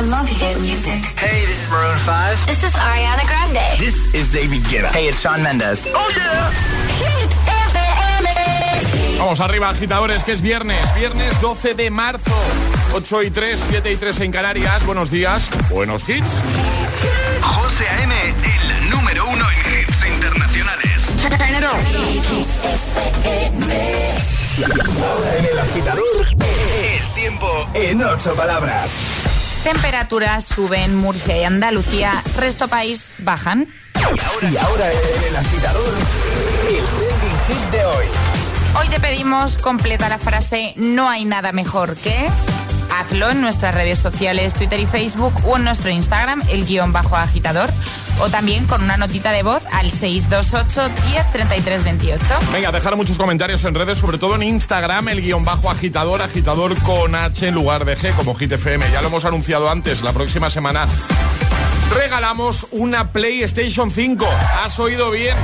I 0.00 0.02
love 0.04 0.26
hit 0.30 0.58
music. 0.60 1.04
Hey, 1.18 1.44
this 1.44 1.64
is 1.64 1.70
Maroon 1.70 1.98
5. 1.98 2.46
This 2.46 2.64
is 2.64 2.72
Ariana 2.72 3.20
Grande. 3.26 3.78
This 3.78 4.14
is 4.14 4.32
David 4.32 4.62
Guetta. 4.62 4.88
Hey, 4.88 5.08
it's 5.08 5.20
Shawn 5.20 5.42
Mendes. 5.42 5.84
Oh, 5.92 6.10
yeah. 6.16 6.50
Hit 7.04 7.28
FM. 7.68 9.18
Vamos 9.18 9.40
arriba, 9.40 9.68
agitadores, 9.68 10.24
que 10.24 10.32
es 10.32 10.40
viernes. 10.40 10.94
Viernes 10.94 11.38
12 11.42 11.74
de 11.74 11.90
marzo. 11.90 12.32
8 12.94 13.24
y 13.24 13.30
3, 13.30 13.60
7 13.68 13.92
y 13.92 13.96
3 13.96 14.20
en 14.20 14.32
Canarias. 14.32 14.86
Buenos 14.86 15.10
días. 15.10 15.50
Buenos 15.68 16.08
hits. 16.08 16.40
José 17.42 17.86
A.M., 17.86 18.14
el 18.24 18.88
número 18.88 19.26
uno 19.28 19.44
en 19.50 19.58
hits 19.58 20.02
internacionales. 20.06 21.12
Ahora 24.64 25.36
en 25.36 25.44
el 25.44 25.58
agitador, 25.58 26.26
El 26.30 27.14
tiempo 27.14 27.68
en 27.74 28.02
ocho 28.02 28.34
palabras. 28.34 29.29
Temperaturas 29.64 30.44
suben 30.44 30.80
en 30.80 30.96
Murcia 30.96 31.36
y 31.36 31.44
Andalucía, 31.44 32.12
resto 32.36 32.68
país 32.68 33.04
bajan. 33.18 33.68
Y 34.40 34.56
ahora 34.56 34.90
en 34.90 35.24
el 35.24 35.36
agitador, 35.36 35.94
el 36.66 36.84
trending 36.86 37.38
hit 37.46 37.70
de 37.70 37.84
hoy. 37.84 38.06
Hoy 38.80 38.88
te 38.88 38.98
pedimos 39.00 39.58
completa 39.58 40.08
la 40.08 40.18
frase 40.18 40.72
no 40.76 41.10
hay 41.10 41.26
nada 41.26 41.52
mejor 41.52 41.94
que... 41.96 42.28
Hazlo 42.96 43.30
en 43.30 43.40
nuestras 43.40 43.74
redes 43.74 43.98
sociales, 43.98 44.54
Twitter 44.54 44.80
y 44.80 44.86
Facebook 44.86 45.32
o 45.44 45.56
en 45.56 45.64
nuestro 45.64 45.90
Instagram, 45.90 46.42
el 46.50 46.66
guion 46.66 46.92
bajo 46.92 47.16
agitador, 47.16 47.70
o 48.20 48.28
también 48.28 48.66
con 48.66 48.82
una 48.82 48.96
notita 48.96 49.32
de 49.32 49.42
voz 49.42 49.62
al 49.72 49.90
628 49.90 50.88
10 51.08 51.84
28. 51.84 52.24
Venga, 52.52 52.72
dejar 52.72 52.96
muchos 52.96 53.18
comentarios 53.18 53.64
en 53.64 53.74
redes, 53.74 53.98
sobre 53.98 54.18
todo 54.18 54.34
en 54.34 54.42
Instagram, 54.42 55.08
el 55.08 55.22
guion 55.22 55.44
bajo 55.44 55.70
agitador, 55.70 56.22
agitador 56.22 56.80
con 56.82 57.14
H 57.14 57.48
en 57.48 57.54
lugar 57.54 57.84
de 57.84 57.96
G, 57.96 58.14
como 58.14 58.34
Hit 58.34 58.52
FM. 58.52 58.90
Ya 58.92 59.00
lo 59.00 59.08
hemos 59.08 59.24
anunciado 59.24 59.70
antes, 59.70 60.02
la 60.02 60.12
próxima 60.12 60.50
semana 60.50 60.86
regalamos 61.94 62.66
una 62.70 63.12
PlayStation 63.12 63.90
5. 63.90 64.26
¿Has 64.64 64.78
oído 64.78 65.10
bien? 65.10 65.34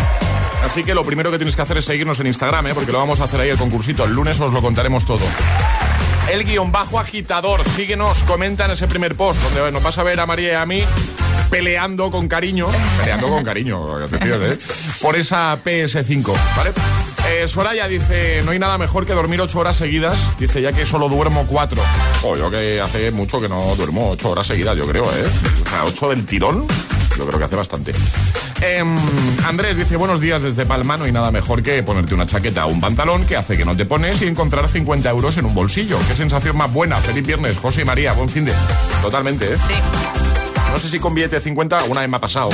Así 0.65 0.85
que 0.85 0.95
lo 0.95 1.05
primero 1.05 1.31
que 1.31 1.39
tienes 1.39 1.57
que 1.57 1.63
hacer 1.63 1.79
es 1.79 1.85
seguirnos 1.85 2.19
en 2.21 2.27
Instagram, 2.27 2.69
¿eh? 2.69 2.75
porque 2.75 2.93
lo 2.93 2.99
vamos 2.99 3.21
a 3.21 3.25
hacer 3.25 3.41
ahí 3.41 3.51
el 3.51 3.59
concursito. 3.59 4.05
El 4.05 4.13
lunes 4.13 4.41
os 4.41 4.53
lo 4.53 4.63
contaremos 4.63 5.05
todo. 5.05 5.25
El 6.31 6.45
guion 6.45 6.73
bajo 6.73 6.99
agitador, 6.99 7.65
síguenos, 7.65 8.25
comenta 8.25 8.65
en 8.65 8.73
ese 8.73 8.89
primer 8.89 9.15
post, 9.15 9.41
donde 9.43 9.71
nos 9.71 9.83
vas 9.83 9.97
a 9.99 10.03
ver 10.03 10.19
a 10.19 10.27
María 10.27 10.53
y 10.53 10.55
a 10.55 10.67
mí 10.67 10.83
peleando 11.51 12.11
con 12.11 12.27
cariño, 12.27 12.67
peleando 12.99 13.29
con 13.29 13.45
cariño, 13.45 13.97
atención, 13.97 14.43
¿eh? 14.43 14.59
por 15.01 15.17
esa 15.17 15.57
PS5, 15.63 16.35
¿vale? 16.57 16.73
Eh, 17.29 17.47
Soraya 17.47 17.87
dice, 17.87 18.43
no 18.45 18.51
hay 18.51 18.59
nada 18.59 18.77
mejor 18.79 19.07
que 19.07 19.13
dormir 19.13 19.41
ocho 19.41 19.61
horas 19.61 19.77
seguidas, 19.77 20.37
dice, 20.39 20.61
ya 20.61 20.73
que 20.73 20.85
solo 20.85 21.09
duermo 21.09 21.47
cuatro. 21.49 21.81
O 22.23 22.37
yo 22.37 22.51
que 22.51 22.81
hace 22.81 23.13
mucho 23.13 23.41
que 23.41 23.49
no 23.49 23.77
duermo 23.77 24.11
ocho 24.11 24.31
horas 24.31 24.47
seguidas, 24.49 24.77
yo 24.77 24.87
creo, 24.87 25.05
¿eh? 25.05 25.25
O 25.65 25.71
sea, 25.71 25.85
ocho 25.85 26.09
del 26.11 26.27
tirón, 26.27 26.67
yo 27.17 27.27
creo 27.27 27.39
que 27.39 27.45
hace 27.45 27.57
bastante. 27.57 27.93
Em, 28.61 28.97
Andrés 29.47 29.77
dice, 29.77 29.97
buenos 29.97 30.21
días 30.21 30.43
desde 30.43 30.65
Palma, 30.65 30.97
no 30.97 31.05
hay 31.05 31.13
nada 31.13 31.31
mejor 31.31 31.63
que 31.63 31.83
ponerte 31.83 32.15
una 32.15 32.27
chaqueta 32.27 32.67
o 32.67 32.69
un 32.69 32.81
pantalón 32.81 33.27
que 33.27 33.37
hace 33.37 33.57
que 33.57 33.65
no 33.65 33.77
te 33.77 33.85
pones 33.85 34.23
y 34.23 34.27
encontrar 34.27 34.69
50 34.69 35.11
euros 35.11 35.37
en 35.37 35.45
un 35.45 35.55
bolsillo. 35.55 35.99
Qué 36.09 36.17
sensación 36.17 36.57
más 36.57 36.73
buena. 36.73 36.97
Feliz 36.97 37.27
viernes, 37.27 37.59
José 37.59 37.83
y 37.83 37.85
María, 37.85 38.13
buen 38.13 38.29
fin 38.29 38.45
de... 38.47 38.55
Totalmente, 39.03 39.53
¿eh? 39.53 39.57
Sí. 39.57 39.75
No 40.73 40.79
sé 40.79 40.89
si 40.89 40.99
con 40.99 41.15
billete 41.15 41.37
de 41.37 41.43
50 41.43 41.85
una 41.85 42.01
vez 42.01 42.11
me 42.11 42.17
ha 42.17 42.21
pasado, 42.21 42.51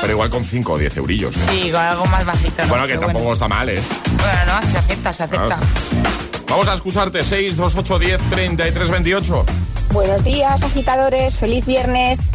pero 0.00 0.12
igual 0.12 0.30
con 0.30 0.44
5 0.44 0.72
o 0.72 0.78
10 0.78 0.96
eurillos. 0.98 1.34
Sí, 1.34 1.70
con 1.70 1.80
algo 1.80 2.04
más 2.06 2.24
bajito. 2.24 2.62
¿no? 2.62 2.68
Bueno, 2.68 2.86
que 2.86 2.94
Pero 2.94 3.06
tampoco 3.06 3.32
está 3.32 3.48
mal, 3.48 3.68
¿eh? 3.68 3.82
Bueno, 4.16 4.60
no, 4.60 4.70
se 4.70 4.78
acepta, 4.78 5.12
se 5.12 5.24
acepta. 5.24 5.58
Vamos 6.48 6.68
a 6.68 6.74
escucharte, 6.74 7.24
6, 7.24 7.56
2, 7.56 7.76
8, 7.76 7.98
10, 7.98 8.20
33, 8.30 8.90
28. 8.90 9.46
Buenos 9.90 10.24
días, 10.24 10.62
agitadores. 10.62 11.38
Feliz 11.38 11.66
viernes. 11.66 12.30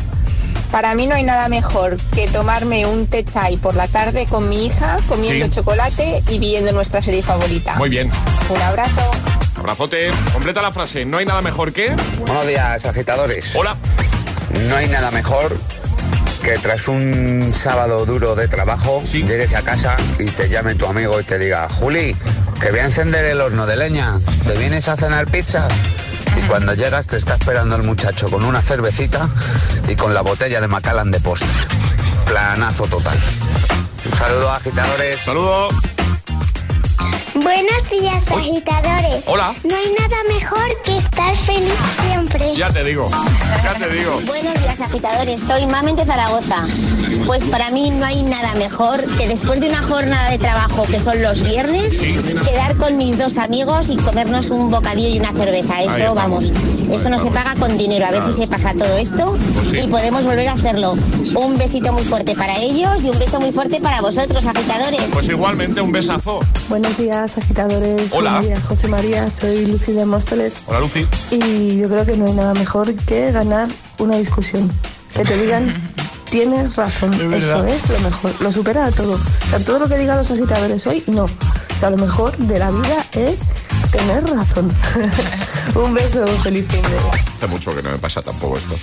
Para 0.71 0.93
mí 0.93 1.07
no 1.07 1.15
hay 1.15 1.23
nada 1.23 1.49
mejor 1.49 1.97
que 2.13 2.27
tomarme 2.27 2.85
un 2.85 3.07
té 3.07 3.23
chai 3.23 3.57
por 3.57 3.75
la 3.75 3.87
tarde 3.87 4.27
con 4.27 4.47
mi 4.49 4.67
hija, 4.67 4.99
comiendo 5.07 5.45
Sí. 5.45 5.51
chocolate 5.51 6.23
y 6.29 6.37
viendo 6.39 6.71
nuestra 6.71 7.01
serie 7.01 7.23
favorita. 7.23 7.75
Muy 7.75 7.89
bien. 7.89 8.11
Un 8.49 8.61
abrazo. 8.61 9.11
Abrazote. 9.57 10.11
Completa 10.31 10.61
la 10.61 10.71
frase. 10.71 11.05
No 11.05 11.17
hay 11.17 11.25
nada 11.25 11.41
mejor 11.41 11.73
que... 11.73 11.93
Buenos 12.19 12.45
días, 12.47 12.85
agitadores. 12.85 13.55
Hola. 13.55 13.75
No 14.67 14.75
hay 14.75 14.87
nada 14.87 15.09
mejor 15.11 15.57
que 16.43 16.57
tras 16.59 16.87
un 16.87 17.51
sábado 17.53 18.05
duro 18.05 18.35
de 18.35 18.47
trabajo 18.47 19.01
Sí. 19.05 19.23
llegues 19.23 19.53
a 19.55 19.61
casa 19.63 19.95
y 20.19 20.25
te 20.25 20.49
llame 20.49 20.75
tu 20.75 20.85
amigo 20.85 21.19
y 21.19 21.23
te 21.23 21.37
diga, 21.39 21.67
Juli, 21.67 22.15
que 22.61 22.69
voy 22.71 22.79
a 22.79 22.85
encender 22.85 23.25
el 23.25 23.41
horno 23.41 23.65
de 23.65 23.75
leña, 23.75 24.19
¿te 24.47 24.55
vienes 24.57 24.87
a 24.87 24.95
cenar 24.95 25.27
pizza? 25.27 25.67
Cuando 26.49 26.73
llegas 26.73 27.05
te 27.05 27.15
está 27.15 27.35
esperando 27.35 27.75
el 27.75 27.83
muchacho 27.83 28.27
con 28.27 28.43
una 28.43 28.59
cervecita 28.59 29.29
y 29.87 29.95
con 29.95 30.15
la 30.15 30.21
botella 30.21 30.59
de 30.59 30.67
Macallan 30.67 31.11
de 31.11 31.19
postre. 31.19 31.47
Planazo 32.25 32.87
total. 32.87 33.15
Un 34.03 34.17
saludo, 34.17 34.51
agitadores. 34.51 35.21
Saludo. 35.21 35.69
Buenos 37.35 37.89
días, 37.91 38.31
agitadores. 38.31 39.27
Hola. 39.27 39.55
No 39.63 39.75
hay 39.75 39.93
nada 39.99 40.17
mejor 40.27 40.81
que 40.83 40.97
estar 40.97 41.35
feliz 41.35 41.71
siempre. 42.01 42.55
Ya 42.55 42.71
te 42.71 42.83
digo. 42.83 43.11
Ya 43.63 43.75
te 43.75 43.87
digo. 43.89 44.19
Buenos 44.25 44.59
días, 44.59 44.81
agitadores. 44.81 45.41
Soy 45.41 45.67
Mamen 45.67 45.95
de 45.95 46.05
Zaragoza. 46.05 46.63
Pues 47.25 47.45
para 47.45 47.69
mí 47.71 47.89
no 47.91 48.05
hay 48.05 48.23
nada 48.23 48.55
mejor 48.55 49.03
que 49.17 49.27
después 49.27 49.59
de 49.61 49.69
una 49.69 49.81
jornada 49.81 50.29
de 50.29 50.37
trabajo 50.37 50.85
que 50.85 50.99
son 50.99 51.21
los 51.21 51.43
viernes, 51.43 51.99
quedar 51.99 52.75
con 52.77 52.97
mis 52.97 53.17
dos 53.17 53.37
amigos 53.37 53.89
y 53.89 53.97
comernos 53.97 54.49
un 54.49 54.71
bocadillo 54.71 55.09
y 55.09 55.19
una 55.19 55.33
cerveza. 55.33 55.81
Eso, 55.81 56.13
vamos, 56.13 56.51
eso 56.91 57.09
no 57.09 57.19
se 57.19 57.31
paga 57.31 57.55
con 57.55 57.77
dinero. 57.77 58.05
A 58.05 58.11
ver 58.11 58.23
si 58.23 58.33
se 58.33 58.47
pasa 58.47 58.73
todo 58.73 58.97
esto 58.97 59.37
y 59.73 59.87
podemos 59.87 60.25
volver 60.25 60.47
a 60.47 60.53
hacerlo. 60.53 60.97
Un 61.35 61.57
besito 61.57 61.93
muy 61.93 62.03
fuerte 62.03 62.35
para 62.35 62.57
ellos 62.57 63.03
y 63.03 63.09
un 63.09 63.19
beso 63.19 63.39
muy 63.39 63.51
fuerte 63.51 63.79
para 63.79 64.01
vosotros, 64.01 64.45
agitadores. 64.45 65.11
Pues 65.13 65.29
igualmente 65.29 65.81
un 65.81 65.91
besazo. 65.91 66.39
Buenos 66.69 66.97
días, 66.97 67.37
agitadores. 67.37 68.13
Hola. 68.13 68.31
Buenos 68.31 68.47
días, 68.47 68.63
José 68.63 68.87
María. 68.87 69.29
Soy 69.31 69.65
Lucy 69.65 69.93
de 69.93 70.05
Móstoles. 70.05 70.61
Hola, 70.67 70.79
Lucy. 70.79 71.05
Y 71.31 71.79
yo 71.79 71.89
creo 71.89 72.05
que 72.05 72.15
no 72.17 72.25
hay 72.25 72.33
nada 72.33 72.53
mejor 72.53 72.93
que 72.95 73.31
ganar 73.31 73.67
una 73.97 74.15
discusión. 74.17 74.71
Que 75.15 75.23
te 75.23 75.37
digan, 75.37 75.73
tienes 76.29 76.75
razón. 76.75 77.13
Eso 77.13 77.67
es 77.67 77.89
lo 77.89 77.99
mejor. 77.99 78.41
Lo 78.41 78.51
supera 78.51 78.85
a 78.85 78.91
todo. 78.91 79.13
O 79.13 79.49
sea, 79.49 79.59
todo 79.59 79.79
lo 79.79 79.87
que 79.87 79.97
digan 79.97 80.17
los 80.17 80.31
agitadores 80.31 80.85
hoy, 80.87 81.03
no. 81.07 81.25
O 81.25 81.77
sea, 81.77 81.89
lo 81.89 81.97
mejor 81.97 82.35
de 82.37 82.59
la 82.59 82.71
vida 82.71 83.05
es 83.13 83.41
tener 83.91 84.23
razón. 84.25 84.73
Un 85.75 85.93
beso, 85.93 86.25
feliz 86.43 86.65
fin 86.69 86.81
de 86.81 86.97
Hace 87.37 87.47
mucho 87.47 87.75
que 87.75 87.81
no 87.81 87.91
me 87.91 87.97
pasa 87.97 88.21
tampoco 88.21 88.57
esto. 88.57 88.75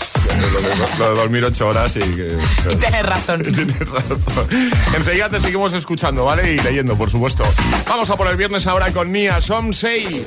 Lo 0.53 0.61
de, 0.61 0.77
lo 0.99 1.11
de 1.11 1.17
dormir 1.17 1.45
ocho 1.45 1.69
horas 1.69 1.97
y 1.97 2.01
que... 2.01 2.39
Y 2.71 2.77
tienes 2.77 3.05
razón. 3.05 3.43
Tienes 3.55 3.89
razón. 3.91 4.49
Enseguida 4.95 5.29
te 5.29 5.41
seguimos 5.41 5.73
escuchando, 5.75 6.25
¿vale? 6.25 6.55
Y 6.55 6.59
leyendo, 6.59 6.97
por 6.97 7.11
supuesto. 7.11 7.45
Vamos 7.89 8.09
a 8.09 8.17
por 8.17 8.29
el 8.29 8.37
viernes 8.37 8.67
ahora 8.67 8.93
con 8.93 9.12
Nia 9.12 9.41
Somsei. 9.41 10.27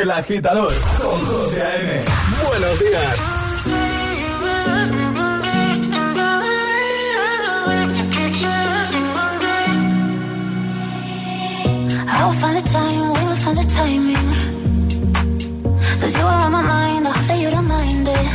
El 0.00 0.10
agitador 0.10 0.74
con 1.00 1.24
José 1.26 1.62
A.M. 1.62 2.04
Buenos 2.48 2.80
días. 2.80 3.35
I 12.18 12.24
will 12.26 12.38
find 12.42 12.56
the 12.56 12.64
time, 12.76 13.02
we 13.14 13.22
will 13.28 13.40
find 13.44 13.56
the 13.60 13.66
timing. 13.78 14.28
Cause 16.00 16.12
you 16.18 16.24
are 16.32 16.40
on 16.44 16.50
my 16.52 16.62
mind, 16.62 17.06
I 17.06 17.10
hope 17.16 17.26
that 17.30 17.38
you 17.42 17.50
don't 17.50 17.68
mind 17.76 18.08
it. 18.18 18.28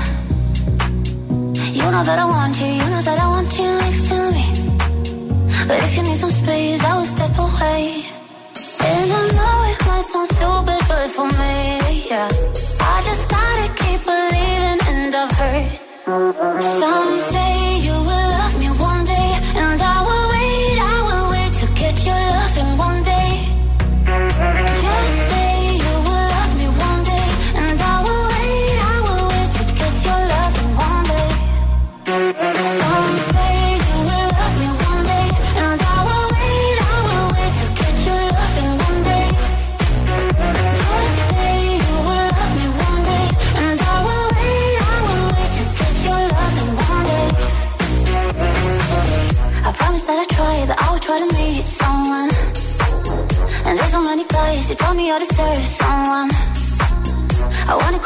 You 1.77 1.85
know 1.93 2.03
that 2.09 2.19
I 2.19 2.25
want 2.25 2.55
you, 2.61 2.67
you 2.67 2.87
know 2.93 3.01
that 3.01 3.17
I 3.25 3.27
want 3.35 3.51
you 3.59 3.69
next 3.83 4.03
to 4.09 4.17
me. 4.35 4.45
But 5.67 5.77
if 5.85 5.91
you 5.97 6.03
need 6.03 6.19
some 6.23 6.33
space, 6.41 6.83
I 6.83 6.91
will 6.97 7.09
step 7.15 7.35
away. 7.47 8.05
And 8.89 9.11
I 9.19 9.23
know 9.37 9.71
it 9.71 9.81
stupid, 10.35 10.81
but 10.89 11.07
for 11.15 11.27
me, 11.39 11.40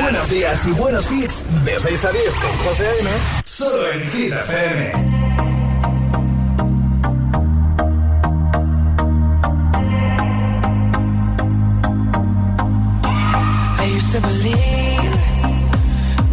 Buenos 0.00 0.30
días. 0.30 0.66
Y 0.66 0.70
buenos 0.70 1.10
hits. 1.10 1.42
De 1.64 1.80
6 1.80 2.04
a 2.04 2.12
10 2.12 2.34
con 2.34 2.52
José 2.64 2.86
A.M. 2.86 3.10
Solo 3.44 3.90
en 3.90 4.10
Hit 4.10 4.32
FM. 4.32 5.24
to 14.14 14.20
believe 14.20 15.14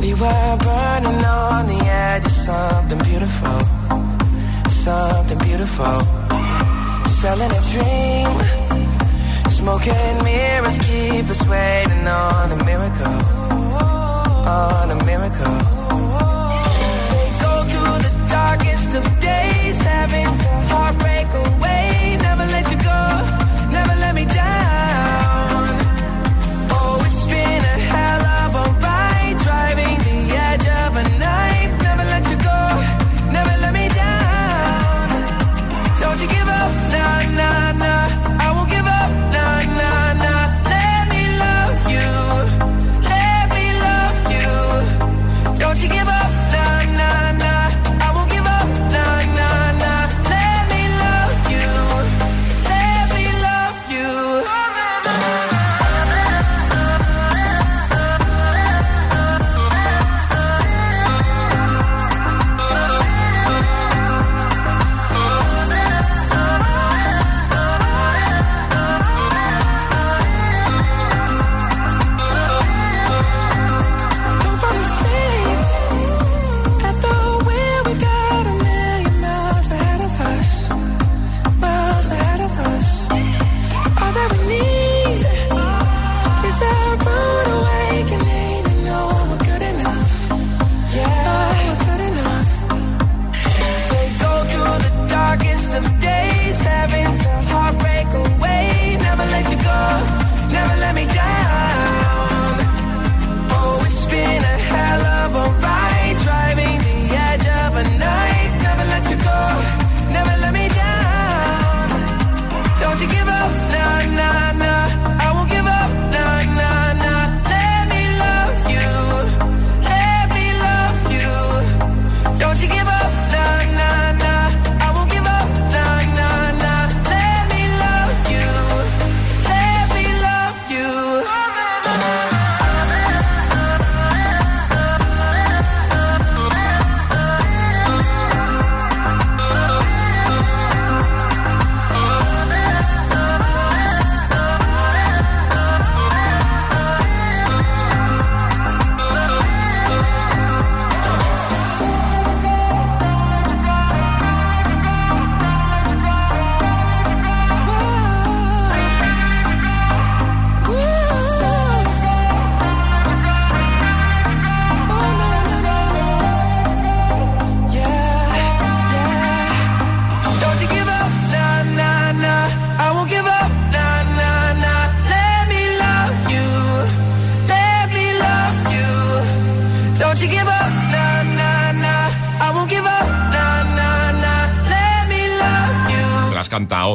we 0.01 0.13
were 0.13 0.57
burning 0.57 1.25
on 1.25 1.65
the 1.65 1.81
edge 1.83 2.25
of 2.25 2.31
something 2.31 2.99
beautiful, 2.99 3.59
something 4.69 5.39
beautiful, 5.39 6.01
selling 7.07 7.51
a 7.51 7.61
dream 7.71 8.70
Smoke 9.61 9.87
and 9.89 10.23
mirrors 10.23 10.79
keep 10.79 11.29
us 11.29 11.45
waiting 11.45 12.07
on 12.07 12.51
a 12.51 12.55
miracle. 12.65 13.05
On 14.49 14.89
a 14.89 14.95
miracle. 15.05 15.55
Say, 17.07 17.27
go 17.43 17.53
through 17.69 17.97
the 18.07 18.11
darkest 18.27 18.95
of 18.95 19.03
days, 19.21 19.79
having 19.81 20.25
to 20.25 20.49
heartbreak. 20.73 21.30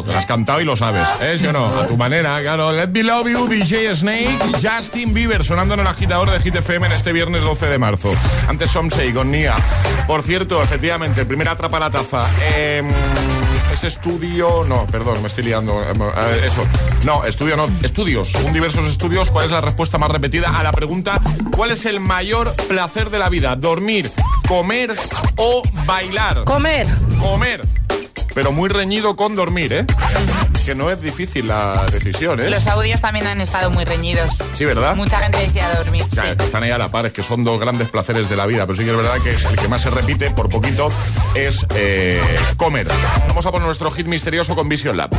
Te 0.06 0.12
lo 0.12 0.18
has 0.18 0.26
cantado 0.26 0.60
y 0.60 0.64
lo 0.64 0.76
sabes, 0.76 1.08
¿eh? 1.20 1.36
¿Sí 1.38 1.46
o 1.46 1.52
no? 1.52 1.66
A 1.66 1.86
tu 1.86 1.96
manera, 1.96 2.40
claro. 2.40 2.72
Let 2.72 2.88
Me 2.88 3.02
Love 3.02 3.28
You, 3.28 3.48
DJ 3.48 3.94
Snake, 3.94 4.38
Justin 4.62 5.12
Bieber, 5.12 5.44
sonando 5.44 5.74
en 5.74 5.80
el 5.80 5.86
agitador 5.86 6.30
de 6.30 6.40
Hit 6.40 6.54
FM 6.54 6.86
en 6.86 6.92
este 6.92 7.12
viernes 7.12 7.42
12 7.42 7.66
de 7.66 7.78
marzo. 7.78 8.14
Antes 8.48 8.70
Somsei 8.70 9.12
con 9.12 9.30
Nia. 9.30 9.56
Por 10.06 10.22
cierto, 10.22 10.62
efectivamente, 10.62 11.20
el 11.22 11.26
primer 11.26 11.48
atrapa 11.48 11.80
la 11.80 11.90
taza. 11.90 12.24
Eh, 12.40 12.82
ese 13.72 13.88
estudio, 13.88 14.62
no, 14.68 14.86
perdón, 14.86 15.20
me 15.20 15.26
estoy 15.26 15.44
liando. 15.44 15.82
eh, 15.82 15.86
eh, 15.92 16.40
eso, 16.44 16.64
no, 17.04 17.24
estudio 17.24 17.56
no, 17.56 17.68
estudios, 17.82 18.34
un 18.36 18.52
diversos 18.52 18.86
estudios. 18.86 19.30
¿Cuál 19.30 19.46
es 19.46 19.50
la 19.50 19.60
respuesta 19.60 19.98
más 19.98 20.10
repetida 20.10 20.58
a 20.58 20.62
la 20.62 20.72
pregunta 20.72 21.20
¿Cuál 21.50 21.72
es 21.72 21.84
el 21.84 22.00
mayor 22.00 22.54
placer 22.68 23.10
de 23.10 23.18
la 23.18 23.28
vida? 23.28 23.56
¿Dormir, 23.56 24.10
comer 24.46 24.94
o 25.36 25.62
bailar? 25.84 26.44
Comer. 26.44 26.86
Comer. 27.18 27.85
Pero 28.36 28.52
muy 28.52 28.68
reñido 28.68 29.16
con 29.16 29.34
dormir, 29.34 29.72
¿eh? 29.72 29.86
Que 30.66 30.74
no 30.74 30.90
es 30.90 31.00
difícil 31.00 31.48
la 31.48 31.86
decisión, 31.90 32.38
¿eh? 32.38 32.50
Los 32.50 32.66
audios 32.66 33.00
también 33.00 33.26
han 33.26 33.40
estado 33.40 33.70
muy 33.70 33.84
reñidos. 33.84 34.44
Sí, 34.52 34.66
¿verdad? 34.66 34.94
Mucha 34.94 35.20
gente 35.20 35.38
decía 35.38 35.74
dormir. 35.74 36.04
Ya, 36.10 36.22
sí. 36.22 36.28
Están 36.44 36.62
ahí 36.62 36.70
a 36.70 36.76
la 36.76 36.90
par, 36.90 37.06
es 37.06 37.14
que 37.14 37.22
son 37.22 37.44
dos 37.44 37.58
grandes 37.58 37.88
placeres 37.88 38.28
de 38.28 38.36
la 38.36 38.44
vida, 38.44 38.66
pero 38.66 38.76
sí 38.76 38.84
que 38.84 38.90
es 38.90 38.96
verdad 38.96 39.16
que 39.24 39.30
es 39.32 39.44
el 39.46 39.56
que 39.56 39.68
más 39.68 39.80
se 39.80 39.88
repite 39.88 40.30
por 40.32 40.50
poquito 40.50 40.90
es 41.34 41.66
eh, 41.74 42.20
comer. 42.58 42.88
Vamos 43.28 43.46
a 43.46 43.50
poner 43.50 43.64
nuestro 43.64 43.90
hit 43.90 44.06
misterioso 44.06 44.54
con 44.54 44.68
Vision 44.68 44.98
Lab. 44.98 45.16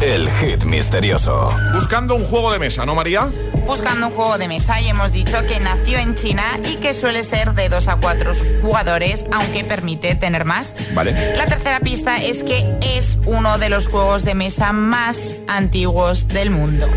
El 0.00 0.30
hit 0.30 0.64
misterioso. 0.64 1.50
Buscando 1.74 2.14
un 2.14 2.24
juego 2.24 2.50
de 2.52 2.58
mesa, 2.58 2.86
¿no, 2.86 2.94
María? 2.94 3.30
Buscando 3.66 4.06
un 4.06 4.14
juego 4.14 4.38
de 4.38 4.48
mesa 4.48 4.80
y 4.80 4.88
hemos 4.88 5.12
dicho 5.12 5.44
que 5.46 5.60
nació 5.60 5.98
en 5.98 6.14
China 6.14 6.58
y 6.64 6.76
que 6.76 6.94
suele 6.94 7.22
ser 7.22 7.52
de 7.52 7.68
2 7.68 7.88
a 7.88 7.96
4 7.96 8.32
jugadores, 8.62 9.26
aunque 9.30 9.62
permite 9.62 10.14
tener 10.14 10.46
más. 10.46 10.74
Vale. 10.94 11.36
La 11.36 11.44
tercera 11.44 11.80
pista 11.80 12.16
es 12.16 12.42
que 12.42 12.78
es 12.80 13.18
uno 13.26 13.58
de 13.58 13.68
los 13.68 13.88
juegos 13.88 14.24
de 14.24 14.34
mesa 14.34 14.72
más 14.72 15.36
antiguos 15.46 16.28
del 16.28 16.50
mundo. 16.50 16.88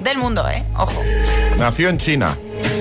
Del 0.00 0.16
mundo, 0.16 0.48
¿eh? 0.48 0.64
Ojo. 0.78 1.02
Nació 1.58 1.90
en 1.90 1.98
China. 1.98 2.34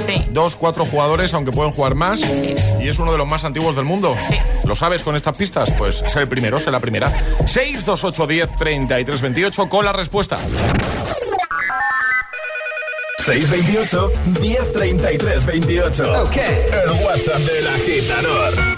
Sí. 0.05 0.25
Dos, 0.29 0.55
cuatro 0.55 0.85
jugadores, 0.85 1.33
aunque 1.33 1.51
pueden 1.51 1.71
jugar 1.71 1.95
más. 1.95 2.21
Y 2.21 2.87
es 2.87 2.99
uno 2.99 3.11
de 3.11 3.17
los 3.17 3.27
más 3.27 3.43
antiguos 3.43 3.75
del 3.75 3.85
mundo. 3.85 4.15
Sí. 4.29 4.37
¿Lo 4.65 4.75
sabes 4.75 5.03
con 5.03 5.15
estas 5.15 5.37
pistas? 5.37 5.71
Pues 5.77 6.01
es 6.01 6.15
el 6.15 6.27
primero, 6.27 6.57
es 6.57 6.67
la 6.67 6.79
primera. 6.79 7.09
628 7.45 8.27
10 8.27 8.55
33 8.55 9.21
28 9.21 9.69
con 9.69 9.85
la 9.85 9.93
respuesta. 9.93 10.37
628 13.25 14.11
1033 14.41 15.45
28. 15.45 16.23
Ok. 16.23 16.37
El 16.37 16.91
WhatsApp 17.05 17.39
del 17.39 17.67
agitador. 17.67 18.72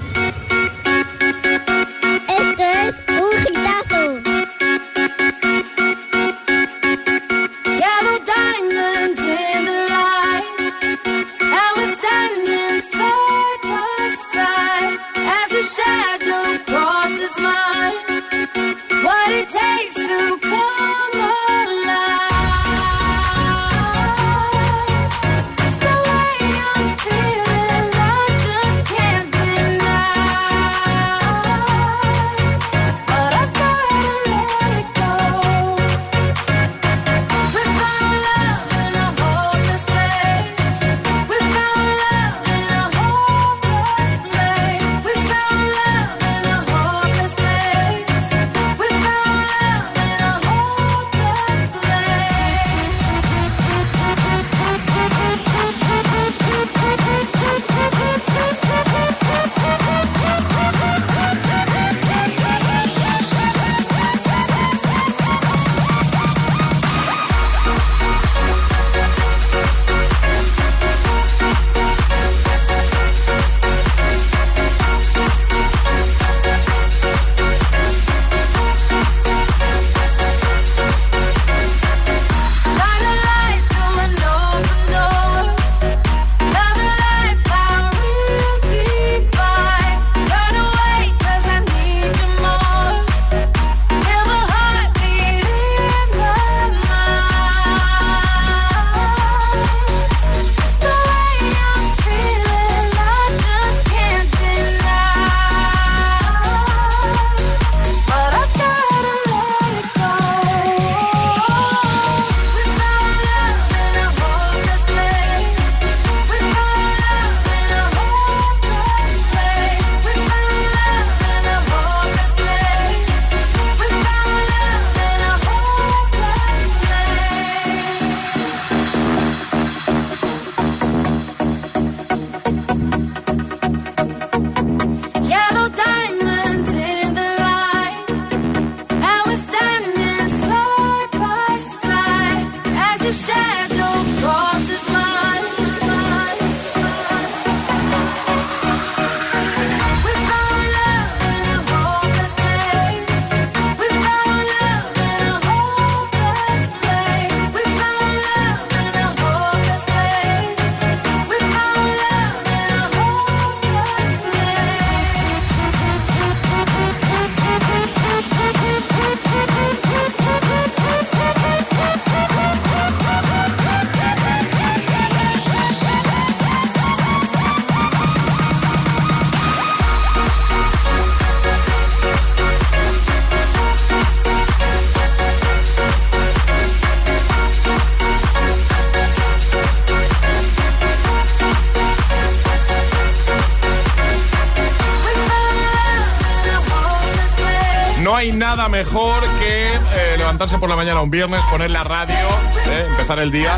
Mejor 198.76 199.24
que 199.40 199.68
eh, 199.68 200.18
levantarse 200.18 200.58
por 200.58 200.68
la 200.68 200.76
mañana 200.76 201.00
un 201.00 201.10
viernes, 201.10 201.40
poner 201.50 201.72
la 201.72 201.86
radio, 201.86 202.14
eh, 202.14 202.86
empezar 202.90 203.20
el 203.20 203.32
día 203.32 203.54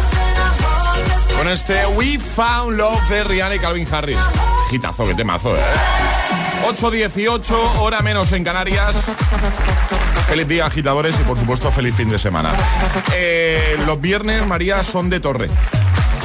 con 1.36 1.48
este 1.48 1.88
We 1.88 2.20
Found 2.20 2.78
Love 2.78 3.10
de 3.10 3.24
Rihanna 3.24 3.56
y 3.56 3.60
Calvin 3.60 3.88
Harris. 3.92 4.20
Gitazo, 4.70 5.08
qué 5.08 5.16
temazo, 5.16 5.58
¿eh? 5.58 5.62
8.18, 6.68 7.80
hora 7.80 8.02
menos 8.02 8.32
en 8.32 8.44
Canarias. 8.44 8.96
Feliz 10.30 10.48
día, 10.48 10.68
agitadores, 10.68 11.20
y 11.20 11.24
por 11.24 11.36
supuesto, 11.36 11.72
feliz 11.72 11.96
fin 11.96 12.12
de 12.12 12.20
semana. 12.20 12.52
Eh, 13.16 13.76
los 13.88 14.00
viernes, 14.00 14.46
María, 14.46 14.84
son 14.84 15.10
de 15.10 15.20
torre. 15.20 15.50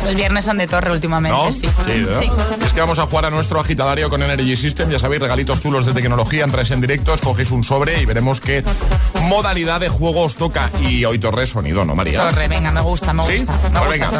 Los 0.04 0.14
viernes 0.14 0.44
son 0.44 0.58
de 0.58 0.66
torre 0.66 0.90
últimamente, 0.90 1.52
sí. 1.52 1.68
Sí, 1.84 2.30
Es 2.64 2.72
que 2.72 2.80
vamos 2.80 2.98
a 2.98 3.06
jugar 3.06 3.26
a 3.26 3.30
nuestro 3.30 3.60
agitadario 3.60 4.10
con 4.10 4.22
Energy 4.22 4.56
System. 4.56 4.90
Ya 4.90 4.98
sabéis, 4.98 5.22
regalitos 5.22 5.60
chulos 5.60 5.86
de 5.86 5.92
tecnología. 5.92 6.44
Entráis 6.44 6.70
en 6.70 6.80
directo, 6.80 7.14
cogéis 7.22 7.50
un 7.50 7.62
sobre 7.62 8.00
y 8.00 8.04
veremos 8.04 8.40
qué 8.40 8.64
modalidad 9.22 9.80
de 9.80 9.88
juego 9.88 10.22
os 10.22 10.36
toca. 10.36 10.70
Y 10.80 11.04
hoy 11.04 11.18
torre 11.18 11.46
sonido, 11.46 11.84
¿no, 11.84 11.94
María? 11.94 12.30
Torre, 12.30 12.48
venga, 12.48 12.70
me 12.70 12.80
gusta, 12.80 13.12
me 13.12 13.22
gusta. 13.22 13.52
Me 13.70 13.80
pues 13.80 13.90
venga, 13.90 14.10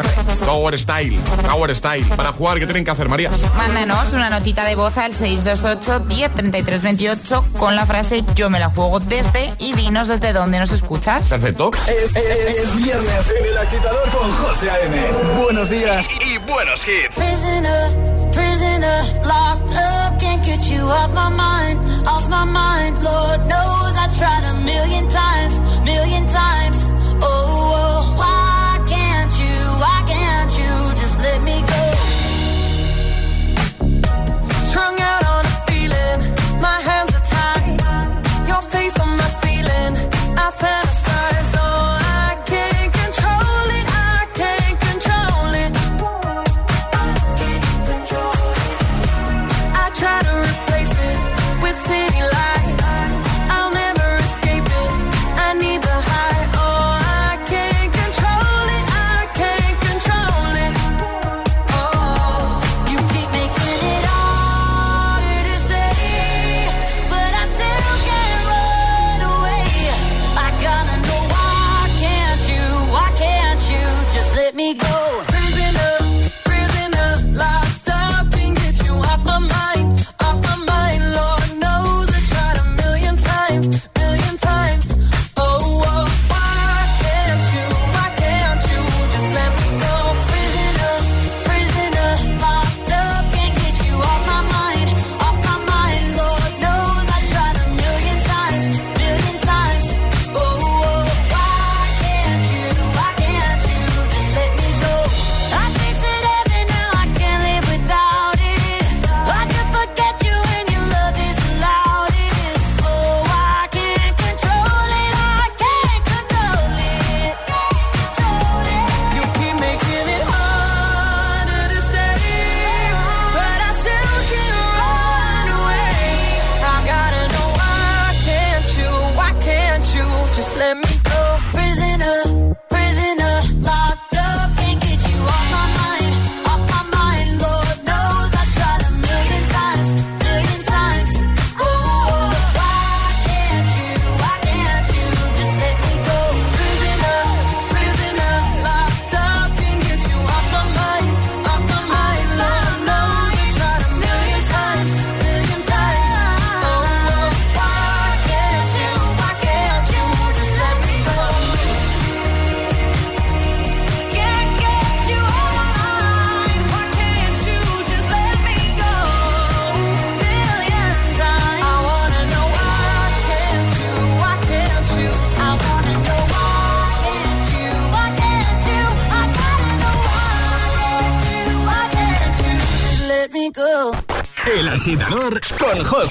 Power 0.45 0.77
Style, 0.77 1.19
Power 1.47 1.75
Style. 1.75 2.05
Para 2.15 2.31
jugar, 2.31 2.59
¿qué 2.59 2.65
tienen 2.65 2.83
que 2.83 2.91
hacer, 2.91 3.09
María? 3.09 3.31
Mándanos 3.55 4.13
una 4.13 4.29
notita 4.29 4.65
de 4.65 4.75
voz 4.75 4.97
al 4.97 5.13
628 5.13 5.99
10 6.07 6.81
28 6.81 7.45
con 7.57 7.75
la 7.75 7.85
frase 7.85 8.23
Yo 8.35 8.49
me 8.49 8.59
la 8.59 8.69
juego 8.69 8.99
desde 8.99 9.53
y 9.59 9.73
dinos 9.73 10.07
desde 10.07 10.33
dónde 10.33 10.59
nos 10.59 10.71
escuchas. 10.71 11.29
Perfecto. 11.29 11.71
Es, 11.87 12.75
viernes 12.75 13.33
en 13.39 13.45
el 13.45 13.57
agitador 13.57 14.09
con 14.09 14.31
José 14.33 14.69
A.M. 14.69 15.11
Buenos 15.41 15.69
días 15.69 16.07
y, 16.25 16.37
buenos 16.39 16.81
hits. 16.87 17.17
Prisoner, 17.17 18.31
prisoner, 18.31 19.25
locked 19.25 19.75
up, 19.75 20.02
can't 20.35 20.45
get 20.45 20.71
you 20.71 20.81
off 20.81 21.13
my 21.13 21.29
mind, 21.29 21.79
off 22.07 22.27
my 22.29 22.43
mind. 22.43 22.95
Lord 23.03 23.39
knows 23.41 23.93
I 24.03 24.07
tried 24.17 24.43
a 24.51 24.53
million 24.65 25.07
times, 25.07 25.53
million 25.85 26.25
times. 26.25 26.77
Oh, 27.21 27.29
oh 27.77 28.15
why 28.17 28.79
can't 28.87 29.33
you, 29.43 29.57
why 29.83 29.97
can't 30.07 30.51
you 30.61 30.71
just 31.01 31.17
let 31.19 31.39
me 31.43 31.57
go? 31.73 31.83
Strung 34.69 34.95
out 35.11 35.23
on 35.35 35.45
a 35.45 35.55
feeling, 35.67 36.19
my 36.61 36.79
hands 36.89 37.15
are 37.15 37.25
tied, 37.37 38.47
your 38.47 38.61
face 38.73 38.97
on 38.99 39.09
my 39.17 39.29
ceiling. 39.41 39.93
I 40.37 40.49
fantasize. 40.61 40.92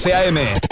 José 0.03 0.11
A.M. 0.11 0.62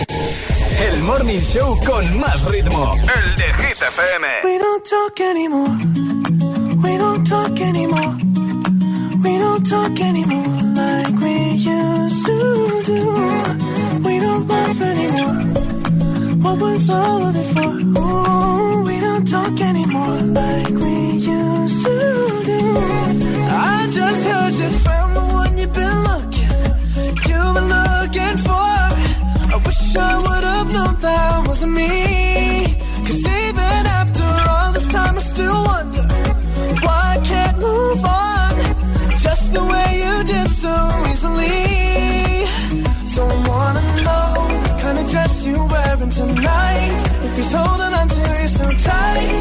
If 47.31 47.37
he's 47.37 47.51
holding 47.53 47.93
on 47.93 48.07
to 48.09 48.41
you 48.41 48.47
so 48.49 48.69
tight, 48.89 49.31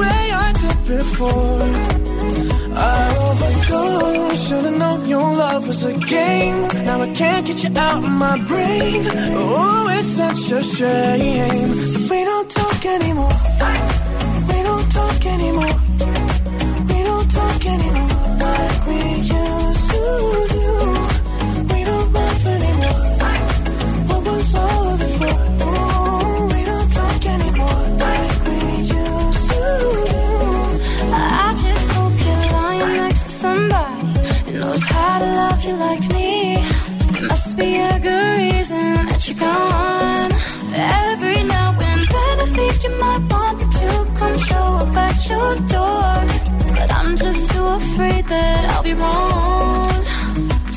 way 0.00 0.22
I 0.44 0.52
did 0.62 0.78
before. 0.96 1.60
I 2.74 3.16
overdosed. 3.26 4.48
Should've 4.48 4.78
known 4.78 5.06
your 5.06 5.20
love 5.20 5.68
was 5.68 5.84
a 5.84 5.92
game. 5.92 6.62
Now 6.86 7.02
I 7.02 7.12
can't 7.12 7.46
get 7.46 7.62
you 7.62 7.76
out 7.76 8.02
of 8.02 8.10
my 8.10 8.38
brain. 8.48 9.02
Oh, 9.36 9.86
it's 9.90 10.08
such 10.16 10.50
a 10.50 10.64
shame. 10.64 11.70
We 12.08 12.24
don't 12.24 12.48
talk 12.48 12.86
anymore. 12.86 13.36
We 14.48 14.58
don't 14.68 14.88
talk 14.98 15.26
anymore. 15.26 15.76
We 16.88 16.98
don't 17.02 17.30
talk 17.30 17.66
anymore 17.66 18.05
door. 45.74 46.14
But 46.76 46.88
I'm 46.98 47.16
just 47.16 47.42
too 47.52 47.66
afraid 47.80 48.24
that 48.26 48.62
I'll 48.72 48.82
be 48.82 48.94
wrong. 48.94 49.92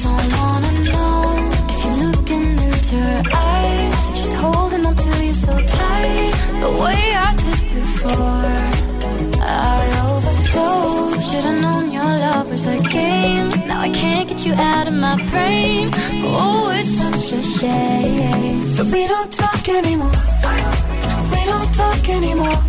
Don't 0.04 0.30
wanna 0.40 0.74
know 0.90 1.18
if 1.72 1.78
you're 1.84 2.02
looking 2.08 2.46
into 2.68 2.96
her 3.10 3.22
eyes. 3.34 4.10
If 4.10 4.16
she's 4.20 4.34
holding 4.34 4.86
on 4.86 4.96
to 4.96 5.12
you 5.26 5.34
so 5.34 5.54
tight. 5.78 6.34
The 6.64 6.72
way 6.84 7.02
I 7.28 7.30
did 7.44 7.62
before. 7.80 8.56
I 9.42 9.82
overdosed. 10.08 11.28
Should've 11.28 11.62
known 11.62 11.92
your 11.92 12.12
love 12.26 12.50
was 12.52 12.66
a 12.66 12.78
game. 13.00 13.48
Now 13.68 13.80
I 13.82 13.90
can't 13.90 14.28
get 14.30 14.46
you 14.46 14.54
out 14.54 14.88
of 14.88 14.94
my 14.94 15.16
brain. 15.32 15.90
Oh, 16.24 16.72
it's 16.78 16.92
such 17.02 17.32
a 17.40 17.42
shame. 17.58 18.58
But 18.78 18.88
we 18.94 19.08
don't 19.08 19.32
talk 19.32 19.64
anymore. 19.70 20.18
We 21.34 21.42
don't 21.52 21.72
talk 21.74 22.10
anymore. 22.10 22.69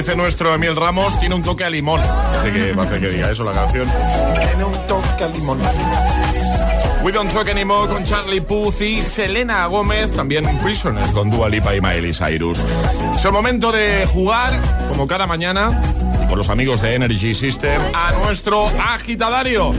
dice 0.00 0.16
nuestro 0.16 0.54
Emil 0.54 0.74
Ramos, 0.76 1.18
tiene 1.18 1.34
un 1.34 1.42
toque 1.42 1.62
a 1.62 1.68
limón. 1.68 2.00
Parece 2.00 2.58
que, 2.58 2.74
parece 2.74 3.00
que 3.00 3.08
diga 3.08 3.30
eso 3.30 3.44
la 3.44 3.52
canción. 3.52 3.86
Tiene 4.46 4.64
un 4.64 4.72
toque 4.86 5.24
a 5.24 5.28
limón. 5.28 5.58
We 7.02 7.12
Don't 7.12 7.30
Talk 7.32 7.48
Anymore 7.48 7.88
con 7.92 8.04
Charlie 8.04 8.40
Puth 8.40 8.80
y 8.80 9.02
Selena 9.02 9.66
Gómez, 9.66 10.10
también 10.12 10.46
Prisoner 10.60 11.06
con 11.12 11.28
Dua 11.30 11.48
Lipa 11.50 11.74
y 11.74 11.80
Miley 11.82 12.14
Cyrus. 12.14 12.60
Es 13.14 13.24
el 13.24 13.32
momento 13.32 13.72
de 13.72 14.06
jugar, 14.06 14.58
como 14.88 15.06
cada 15.06 15.26
mañana, 15.26 15.82
con 16.28 16.38
los 16.38 16.48
amigos 16.48 16.80
de 16.80 16.94
Energy 16.94 17.34
System, 17.34 17.80
a 17.94 18.12
nuestro 18.24 18.68
agitadario. 18.68 19.72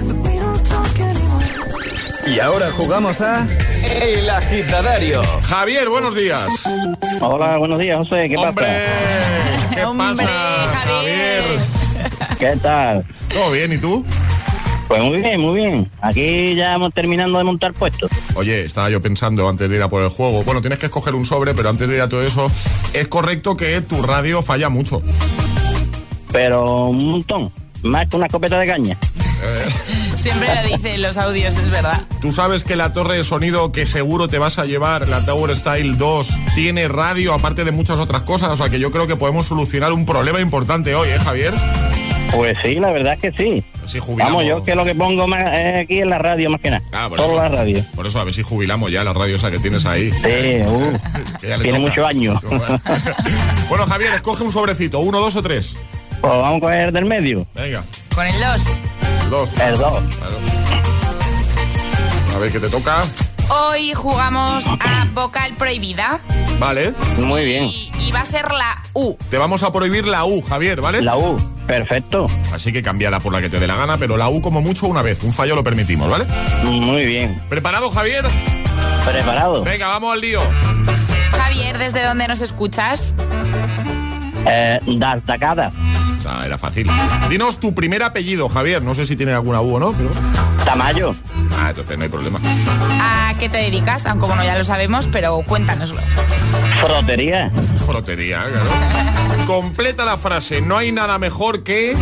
Y 2.27 2.39
ahora 2.39 2.71
jugamos 2.71 3.21
a 3.21 3.47
El 4.01 4.29
Agitadario. 4.29 5.23
Javier, 5.43 5.89
buenos 5.89 6.15
días. 6.15 6.51
Hola, 7.19 7.57
buenos 7.57 7.79
días, 7.79 7.97
José. 7.97 8.29
¿Qué 8.29 8.35
¡Hombre! 8.37 8.53
pasa? 8.53 9.60
¿Qué 9.73 9.83
pasa, 9.97 10.27
Javier? 10.85 11.43
¿Qué 12.39 12.57
tal? 12.61 13.05
¿Todo 13.31 13.51
bien? 13.51 13.71
¿Y 13.73 13.77
tú? 13.77 14.05
Pues 14.87 15.01
muy 15.03 15.21
bien, 15.21 15.39
muy 15.39 15.55
bien. 15.55 15.91
Aquí 16.01 16.53
ya 16.55 16.73
hemos 16.73 16.93
terminando 16.93 17.37
de 17.37 17.45
montar 17.45 17.73
puestos. 17.73 18.11
Oye, 18.35 18.65
estaba 18.65 18.89
yo 18.89 19.01
pensando 19.01 19.47
antes 19.47 19.69
de 19.69 19.77
ir 19.77 19.81
a 19.81 19.87
por 19.87 20.03
el 20.03 20.09
juego. 20.09 20.43
Bueno, 20.43 20.59
tienes 20.59 20.79
que 20.79 20.87
escoger 20.87 21.15
un 21.15 21.25
sobre, 21.25 21.53
pero 21.53 21.69
antes 21.69 21.87
de 21.87 21.95
ir 21.95 22.01
a 22.01 22.09
todo 22.09 22.21
eso, 22.21 22.51
es 22.93 23.07
correcto 23.07 23.55
que 23.55 23.79
tu 23.81 24.01
radio 24.01 24.41
falla 24.41 24.67
mucho. 24.67 25.01
Pero 26.33 26.87
un 26.87 27.05
montón. 27.11 27.53
Más 27.83 28.07
que 28.07 28.15
una 28.17 28.27
escopeta 28.27 28.59
de 28.59 28.67
caña. 28.67 28.97
Siempre 30.15 30.49
lo 30.55 30.77
dice 30.77 30.95
en 30.95 31.01
los 31.01 31.17
audios, 31.17 31.57
es 31.57 31.69
verdad. 31.69 32.01
Tú 32.21 32.31
sabes 32.31 32.63
que 32.63 32.75
la 32.75 32.93
torre 32.93 33.17
de 33.17 33.23
sonido 33.23 33.71
que 33.71 33.85
seguro 33.87 34.27
te 34.27 34.37
vas 34.37 34.59
a 34.59 34.65
llevar, 34.65 35.07
la 35.07 35.25
Tower 35.25 35.55
Style 35.55 35.97
2, 35.97 36.29
tiene 36.53 36.87
radio, 36.87 37.33
aparte 37.33 37.63
de 37.65 37.71
muchas 37.71 37.99
otras 37.99 38.21
cosas. 38.21 38.49
O 38.51 38.55
sea 38.55 38.69
que 38.69 38.79
yo 38.79 38.91
creo 38.91 39.07
que 39.07 39.15
podemos 39.15 39.47
solucionar 39.47 39.93
un 39.93 40.05
problema 40.05 40.39
importante 40.41 40.93
hoy, 40.93 41.09
¿eh, 41.09 41.17
Javier? 41.19 41.55
Pues 42.35 42.55
sí, 42.63 42.75
la 42.75 42.91
verdad 42.91 43.17
es 43.19 43.19
que 43.19 43.31
sí. 43.43 43.65
Si 43.87 43.99
jubilamos. 43.99 44.33
Vamos, 44.35 44.47
yo 44.47 44.63
que 44.63 44.75
lo 44.75 44.85
que 44.85 44.95
pongo 44.95 45.27
más, 45.27 45.43
eh, 45.51 45.81
aquí 45.83 45.99
en 45.99 46.09
la 46.09 46.17
radio 46.19 46.49
más 46.49 46.61
que 46.61 46.69
nada. 46.69 46.83
Ah, 46.93 47.09
por 47.09 47.17
Solo 47.17 47.31
eso. 47.31 47.41
la 47.41 47.49
radio. 47.49 47.85
Por 47.95 48.05
eso, 48.07 48.19
a 48.19 48.23
ver 48.23 48.33
si 48.33 48.43
jubilamos 48.43 48.89
ya 48.91 49.03
la 49.03 49.11
radio 49.13 49.35
esa 49.35 49.51
que 49.51 49.59
tienes 49.59 49.85
ahí. 49.85 50.11
Sí, 50.11 50.61
uh, 50.65 50.97
tiene 51.41 51.65
toca. 51.65 51.79
muchos 51.79 52.07
años. 52.07 52.39
Bueno, 53.69 53.87
Javier, 53.87 54.13
escoge 54.13 54.43
un 54.43 54.51
sobrecito, 54.51 54.99
uno, 54.99 55.19
dos 55.19 55.35
o 55.37 55.41
tres. 55.41 55.77
Pues 56.21 56.33
vamos 56.33 56.57
a 56.57 56.59
coger 56.59 56.91
del 56.91 57.05
medio. 57.05 57.45
Venga, 57.55 57.83
Con 58.13 58.27
el 58.27 58.39
2. 58.39 58.63
dos. 59.29 59.53
El 59.53 59.77
2. 59.77 60.03
Claro. 60.17 60.37
A 62.35 62.39
ver 62.39 62.51
qué 62.51 62.59
te 62.59 62.69
toca. 62.69 63.03
Hoy 63.49 63.93
jugamos 63.93 64.65
a 64.65 65.05
vocal 65.13 65.53
prohibida 65.55 66.21
Vale. 66.59 66.93
Muy 67.17 67.43
bien. 67.43 67.65
y, 67.65 67.91
y 67.99 68.11
va 68.11 68.21
a 68.21 68.25
ser 68.25 68.49
la 68.51 68.81
U. 68.93 69.15
Te 69.29 69.37
vamos 69.37 69.63
a 69.63 69.71
prohibir 69.73 70.05
la 70.05 70.23
U, 70.25 70.41
Javier, 70.41 70.79
¿vale? 70.79 71.01
La 71.01 71.17
U. 71.17 71.35
Perfecto. 71.67 72.27
Así 72.53 72.71
que 72.71 72.81
cámbiala 72.81 73.19
por 73.19 73.33
la 73.33 73.41
que 73.41 73.49
te 73.49 73.59
dé 73.59 73.67
la 73.67 73.75
gana, 73.75 73.97
pero 73.97 74.15
la 74.15 74.29
U 74.29 74.41
como 74.41 74.61
mucho 74.61 74.87
una 74.87 75.01
vez. 75.01 75.23
Un 75.23 75.33
fallo 75.33 75.55
lo 75.55 75.63
permitimos, 75.63 76.09
¿vale? 76.09 76.25
Muy 76.63 77.05
bien. 77.05 77.41
¿Preparado, 77.49 77.89
Javier? 77.91 78.25
Preparado. 79.05 79.63
Venga, 79.63 79.87
vamos 79.87 80.13
al 80.13 80.21
lío. 80.21 80.41
Javier, 81.31 81.77
¿desde 81.77 82.05
dónde 82.05 82.27
nos 82.27 82.41
escuchas? 82.41 83.13
Eh, 84.45 84.79
dar 84.97 85.21
sea, 86.37 86.45
era 86.45 86.57
fácil. 86.57 86.89
Dinos 87.29 87.59
tu 87.59 87.73
primer 87.73 88.03
apellido, 88.03 88.49
Javier. 88.49 88.81
No 88.81 88.95
sé 88.95 89.05
si 89.05 89.15
tiene 89.15 89.33
alguna 89.33 89.61
U 89.61 89.75
o 89.75 89.79
no, 89.79 89.93
pero... 89.93 90.09
Tamayo. 90.65 91.13
Ah, 91.57 91.69
entonces 91.69 91.97
no 91.97 92.03
hay 92.03 92.09
problema. 92.09 92.39
¿A 92.99 93.33
qué 93.39 93.49
te 93.49 93.57
dedicas? 93.57 94.05
Aunque 94.05 94.27
bueno, 94.27 94.43
ya 94.43 94.57
lo 94.57 94.63
sabemos, 94.63 95.07
pero 95.11 95.41
cuéntanoslo. 95.41 95.99
Frotería. 96.81 97.51
Frotería, 97.85 98.43
claro. 98.43 99.45
Completa 99.47 100.05
la 100.05 100.17
frase. 100.17 100.61
No 100.61 100.77
hay 100.77 100.91
nada 100.91 101.17
mejor 101.17 101.63
que... 101.63 101.95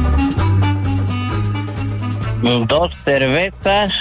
Dos 2.68 2.92
cervezas 3.04 3.92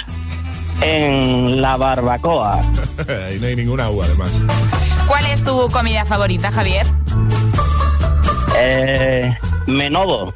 en 0.81 1.61
la 1.61 1.75
barbacoa. 1.77 2.61
Ahí 3.27 3.39
no 3.39 3.47
hay 3.47 3.55
ninguna 3.55 3.89
U, 3.89 4.01
además. 4.01 4.31
¿Cuál 5.07 5.25
es 5.25 5.43
tu 5.43 5.69
comida 5.69 6.05
favorita, 6.05 6.51
Javier? 6.51 6.85
Eh, 8.57 9.35
menodo. 9.69 10.33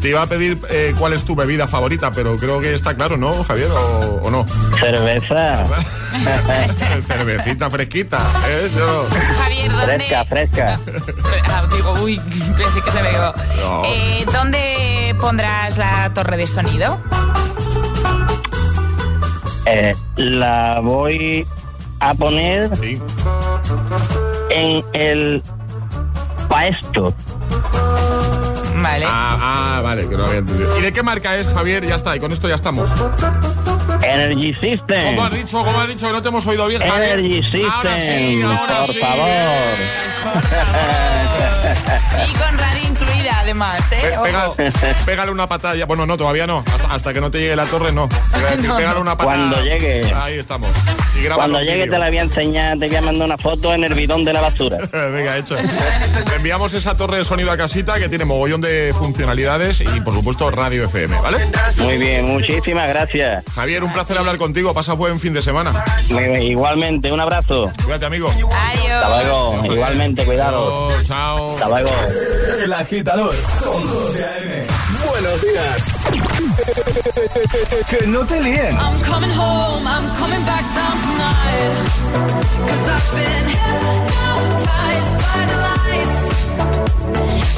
Te 0.00 0.10
iba 0.10 0.22
a 0.22 0.26
pedir 0.26 0.58
eh, 0.70 0.94
cuál 0.98 1.14
es 1.14 1.24
tu 1.24 1.34
bebida 1.34 1.66
favorita, 1.66 2.10
pero 2.12 2.36
creo 2.36 2.60
que 2.60 2.74
está 2.74 2.94
claro, 2.94 3.16
¿no, 3.16 3.42
Javier? 3.44 3.68
¿O, 3.70 4.20
o 4.24 4.30
no? 4.30 4.46
Cerveza. 4.78 5.64
Cervecita 7.06 7.70
fresquita, 7.70 8.18
eso. 8.64 9.08
Javier, 9.38 9.72
¿dónde...? 9.72 9.86
fresca, 9.96 10.24
fresca. 10.26 10.80
Ah, 11.50 11.66
digo, 11.74 11.92
uy, 12.02 12.18
pensé 12.56 12.80
que 12.84 12.90
se 12.90 13.02
me 13.02 13.10
quedó. 13.10 13.34
No. 13.58 13.82
Eh, 13.86 14.24
¿Dónde 14.32 15.16
pondrás 15.20 15.76
la 15.78 16.10
torre 16.14 16.36
de 16.36 16.46
sonido? 16.46 17.00
Eh, 19.64 19.94
la 20.16 20.78
voy 20.80 21.44
a 22.00 22.14
poner 22.14 22.70
Sí. 22.76 23.00
en 24.50 24.84
el 24.92 25.42
paesto. 26.48 27.12
Vale. 28.86 29.04
Ah, 29.08 29.38
ah, 29.40 29.80
vale, 29.82 30.08
que 30.08 30.16
no 30.16 30.24
había 30.24 30.38
entendido. 30.38 30.78
¿Y 30.78 30.82
de 30.82 30.92
qué 30.92 31.02
marca 31.02 31.36
es, 31.36 31.48
Javier? 31.48 31.84
Ya 31.86 31.96
está, 31.96 32.14
y 32.16 32.20
con 32.20 32.30
esto 32.32 32.48
ya 32.48 32.54
estamos. 32.54 32.88
Energy 34.02 34.54
System. 34.54 35.04
¿Cómo 35.04 35.24
has 35.24 35.32
dicho? 35.32 35.64
¿Cómo 35.64 35.80
has 35.80 35.88
dicho? 35.88 36.06
Que 36.06 36.12
no 36.12 36.22
te 36.22 36.28
hemos 36.28 36.46
oído 36.46 36.68
bien, 36.68 36.80
Javier. 36.82 37.18
Energy 37.18 37.42
System. 37.42 37.70
Ahora 37.70 37.98
sí, 37.98 38.42
ahora 38.42 38.78
por 38.84 38.94
sí. 38.94 39.00
favor. 39.00 39.26
Y 42.28 42.32
con 42.34 42.58
además, 43.46 43.80
¿eh? 43.92 44.14
Pégale 45.04 45.30
una 45.30 45.46
patada. 45.46 45.76
ya- 45.76 45.86
Bueno, 45.86 46.04
no, 46.04 46.16
todavía 46.16 46.46
no. 46.46 46.64
Hasta, 46.74 46.88
hasta 46.88 47.12
que 47.14 47.20
no 47.20 47.30
te 47.30 47.38
llegue 47.38 47.54
la 47.56 47.64
torre, 47.66 47.92
no. 47.92 48.08
Te 48.08 48.16
voy 48.40 48.44
a 48.44 48.50
decir, 48.50 48.66
No, 48.68 48.76
pégale 48.76 48.94
no. 48.96 49.00
una 49.02 49.16
patada. 49.16 49.36
Cuando 49.36 49.62
llegue. 49.62 50.12
Ahí 50.14 50.38
estamos. 50.38 50.70
Y 51.22 51.26
Cuando 51.28 51.60
llegue 51.60 51.84
te 51.88 51.98
la 51.98 52.08
voy 52.08 52.18
a 52.18 52.22
enseñar, 52.22 52.78
te 52.78 52.88
voy 52.88 52.96
a 52.96 53.00
mandar 53.00 53.26
una 53.26 53.38
foto 53.38 53.72
en 53.72 53.84
el 53.84 53.94
bidón 53.94 54.24
de 54.24 54.32
la 54.32 54.40
basura. 54.40 54.78
Venga, 54.92 55.36
hecho. 55.38 55.56
Te 55.56 56.34
enviamos 56.36 56.74
esa 56.74 56.96
torre 56.96 57.18
de 57.18 57.24
sonido 57.24 57.52
a 57.52 57.56
casita 57.56 57.98
que 57.98 58.08
tiene 58.08 58.24
mogollón 58.24 58.60
de 58.60 58.92
funcionalidades 58.96 59.80
y, 59.80 60.00
por 60.00 60.12
supuesto, 60.14 60.50
radio 60.50 60.84
FM, 60.84 61.20
¿vale? 61.20 61.38
Muy 61.78 61.96
bien, 61.98 62.24
muchísimas 62.26 62.88
gracias. 62.88 63.44
Javier, 63.54 63.84
un 63.84 63.92
placer 63.92 64.18
hablar 64.18 64.36
contigo. 64.38 64.74
Pasa 64.74 64.92
buen 64.94 65.20
fin 65.20 65.32
de 65.32 65.42
semana. 65.42 65.84
Muy 66.10 66.24
bien, 66.24 66.42
Igualmente, 66.42 67.12
un 67.12 67.20
abrazo. 67.20 67.70
Cuídate, 67.84 68.06
amigo. 68.06 68.28
Hasta 68.30 69.22
luego. 69.22 69.64
Igualmente, 69.72 70.24
cuidado. 70.24 70.88
Adiós, 70.90 71.04
chao. 71.06 71.54
Hasta 71.54 71.68
luego. 71.68 71.90
El 72.64 72.72
agitador 72.72 73.34
con 73.62 73.88
José 73.88 74.24
A.M. 74.24 74.66
Buenos 75.10 75.40
días. 75.42 75.82
que 77.90 78.06
no 78.06 78.24
te 78.24 78.40
líen. 78.42 78.76
I'm 78.76 79.00
coming 79.02 79.30
home, 79.30 79.86
I'm 79.86 80.08
coming 80.16 80.44
back 80.44 80.64
down 80.74 80.96
tonight. 81.06 81.72
Cause 82.68 82.88
I've 82.94 83.10
been 83.14 83.46
hypnotized 83.56 85.12
by 85.26 85.42
the 85.50 85.58
lights. 85.68 86.18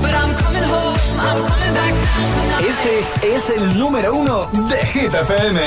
But 0.02 0.14
I'm 0.14 0.34
coming 0.36 0.62
home, 0.62 0.98
I'm 1.18 1.38
coming 1.46 1.74
back 1.74 1.92
down 1.92 2.26
tonight. 2.36 2.64
Este 2.68 3.36
es 3.36 3.50
el 3.50 3.78
número 3.78 4.14
uno 4.14 4.48
de 4.68 4.86
Hit 4.86 5.14
FM. 5.14 5.60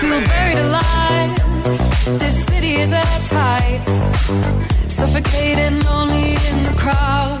Feel 0.00 0.20
buried 0.26 0.58
alive. 0.58 1.34
This 2.18 2.46
city 2.46 2.74
is 2.80 2.92
airtight. 2.92 3.82
Suffocating, 4.88 5.82
lonely 5.84 6.34
in 6.50 6.64
the 6.64 6.74
crowd. 6.76 7.40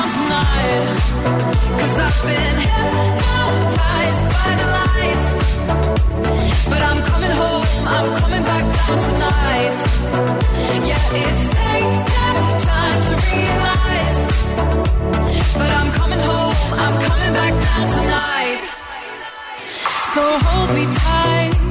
So 20.13 20.21
hold 20.39 20.73
me 20.75 20.83
tight. 20.83 21.70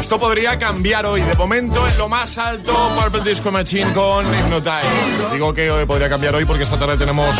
Esto 0.00 0.18
podría 0.18 0.58
cambiar 0.58 1.06
hoy. 1.06 1.22
De 1.22 1.34
momento, 1.34 1.86
en 1.86 1.96
lo 1.96 2.08
más 2.08 2.36
alto, 2.38 2.74
Purple 3.00 3.22
Disco 3.22 3.50
Machine 3.52 3.92
con 3.92 4.26
Hypnotize. 4.26 5.32
Digo 5.32 5.54
que 5.54 5.70
podría 5.86 6.08
cambiar 6.08 6.34
hoy 6.34 6.44
porque 6.44 6.64
esta 6.64 6.78
tarde 6.78 6.96
tenemos 6.96 7.34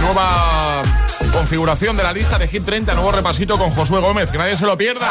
nueva 0.00 0.82
configuración 1.32 1.96
de 1.96 2.02
la 2.02 2.12
lista 2.12 2.38
de 2.38 2.48
Hit 2.48 2.64
30, 2.64 2.94
nuevo 2.94 3.12
repasito 3.12 3.56
con 3.56 3.70
Josué 3.70 4.00
Gómez. 4.00 4.30
Que 4.30 4.38
nadie 4.38 4.56
se 4.56 4.66
lo 4.66 4.76
pierda. 4.76 5.08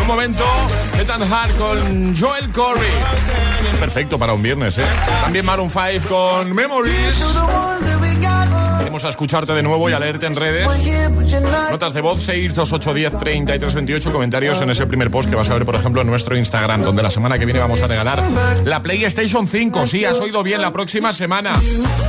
Un 0.00 0.06
momento, 0.06 0.44
Ethan 0.98 1.22
Hart 1.32 1.56
con 1.56 2.16
Joel 2.16 2.50
Corey. 2.50 2.90
Perfecto 3.78 4.18
para 4.18 4.32
un 4.32 4.42
viernes, 4.42 4.78
¿eh? 4.78 4.84
También 5.22 5.44
Maroon 5.44 5.70
5 5.70 6.08
con 6.08 6.54
Memories. 6.54 7.24
Vamos 8.96 9.04
a 9.04 9.10
escucharte 9.10 9.52
de 9.52 9.62
nuevo 9.62 9.90
y 9.90 9.92
a 9.92 9.98
leerte 9.98 10.24
en 10.24 10.34
redes. 10.34 10.66
Notas 11.70 11.92
de 11.92 12.00
voz 12.00 12.18
62810 12.22 13.20
3328 13.20 14.10
comentarios 14.10 14.58
en 14.62 14.70
ese 14.70 14.86
primer 14.86 15.10
post 15.10 15.28
que 15.28 15.36
vas 15.36 15.50
a 15.50 15.52
ver, 15.52 15.66
por 15.66 15.74
ejemplo, 15.74 16.00
en 16.00 16.06
nuestro 16.06 16.34
Instagram, 16.34 16.80
donde 16.80 17.02
la 17.02 17.10
semana 17.10 17.38
que 17.38 17.44
viene 17.44 17.60
vamos 17.60 17.82
a 17.82 17.88
regalar 17.88 18.24
la 18.64 18.82
PlayStation 18.82 19.46
5. 19.46 19.86
Sí, 19.86 20.06
has 20.06 20.18
oído 20.18 20.42
bien, 20.42 20.62
la 20.62 20.72
próxima 20.72 21.12
semana. 21.12 21.60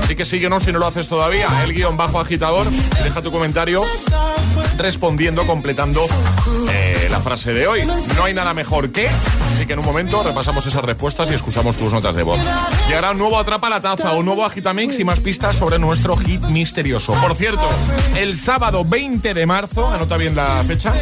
Así 0.01 0.15
que 0.15 0.23
síguenos 0.23 0.63
si 0.63 0.71
no 0.71 0.79
lo 0.79 0.87
haces 0.87 1.09
todavía. 1.09 1.61
El 1.65 1.73
guion 1.73 1.97
bajo 1.97 2.21
agitador. 2.21 2.65
Deja 3.03 3.21
tu 3.21 3.33
comentario 3.33 3.83
respondiendo, 4.77 5.45
completando 5.45 6.07
eh, 6.71 7.09
la 7.11 7.19
frase 7.19 7.51
de 7.53 7.67
hoy. 7.67 7.81
No 8.15 8.23
hay 8.23 8.33
nada 8.33 8.53
mejor 8.53 8.93
que. 8.93 9.09
Que 9.67 9.73
en 9.73 9.79
un 9.79 9.85
momento 9.85 10.23
repasamos 10.23 10.65
esas 10.65 10.81
respuestas 10.85 11.29
y 11.29 11.33
escuchamos 11.33 11.75
tus 11.75 11.91
notas 11.91 12.15
de 12.15 12.23
voz. 12.23 12.39
Llegará 12.87 13.11
un 13.11 13.17
nuevo 13.17 13.37
Atrapa 13.37 13.69
la 13.69 13.81
Taza, 13.81 14.13
un 14.13 14.23
nuevo 14.23 14.45
Agitamix 14.45 14.97
y 14.97 15.03
más 15.03 15.19
pistas 15.19 15.57
sobre 15.57 15.77
nuestro 15.77 16.15
hit 16.15 16.41
misterioso. 16.45 17.11
Por 17.15 17.35
cierto, 17.35 17.67
el 18.15 18.37
sábado 18.37 18.85
20 18.85 19.33
de 19.33 19.45
marzo, 19.45 19.89
anota 19.91 20.15
bien 20.15 20.37
la 20.37 20.63
fecha, 20.65 20.93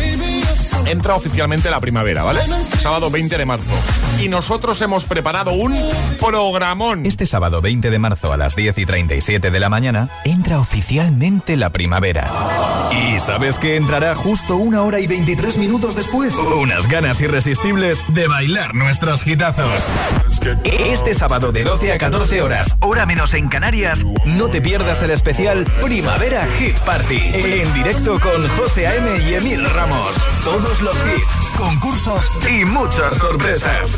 entra 0.87 1.13
oficialmente 1.13 1.69
la 1.69 1.79
primavera, 1.79 2.23
¿vale? 2.23 2.41
Sábado 2.79 3.11
20 3.11 3.37
de 3.37 3.45
marzo. 3.45 3.71
Y 4.19 4.29
nosotros 4.29 4.81
hemos 4.81 5.05
preparado 5.05 5.51
un 5.51 5.77
programón. 6.19 7.05
Este 7.05 7.27
sábado 7.27 7.61
20 7.61 7.91
de 7.91 7.99
marzo 7.99 8.33
a 8.33 8.37
las 8.37 8.55
10 8.55 8.79
y 8.79 8.85
37 8.87 9.51
de 9.51 9.59
la 9.59 9.69
mañana 9.69 10.09
entra 10.23 10.59
oficialmente 10.59 11.55
la 11.55 11.69
primavera. 11.69 12.89
¿Y 12.91 13.19
sabes 13.19 13.59
que 13.59 13.75
entrará 13.75 14.15
justo 14.15 14.55
una 14.55 14.81
hora 14.81 14.99
y 14.99 15.05
23 15.05 15.57
minutos 15.57 15.95
después, 15.95 16.33
unas 16.33 16.87
ganas 16.87 17.21
irresistibles 17.21 18.03
de 18.07 18.27
bailar 18.27 18.54
nuestros 18.73 19.27
hitazos. 19.27 19.83
Este 20.63 21.13
sábado 21.13 21.51
de 21.51 21.63
12 21.63 21.91
a 21.91 21.97
14 21.97 22.41
horas, 22.41 22.77
hora 22.79 23.05
menos 23.05 23.33
en 23.33 23.49
Canarias, 23.49 24.05
no 24.25 24.47
te 24.49 24.61
pierdas 24.61 25.01
el 25.03 25.11
especial 25.11 25.65
Primavera 25.81 26.47
Hit 26.57 26.77
Party. 26.79 27.19
En 27.33 27.73
directo 27.73 28.17
con 28.19 28.47
José 28.49 28.87
A.M. 28.87 29.29
y 29.29 29.33
Emil 29.35 29.65
Ramos. 29.69 30.13
Todos 30.43 30.81
los 30.81 30.95
hits, 30.95 31.57
concursos 31.57 32.31
y 32.49 32.63
muchas 32.63 33.17
sorpresas. 33.17 33.97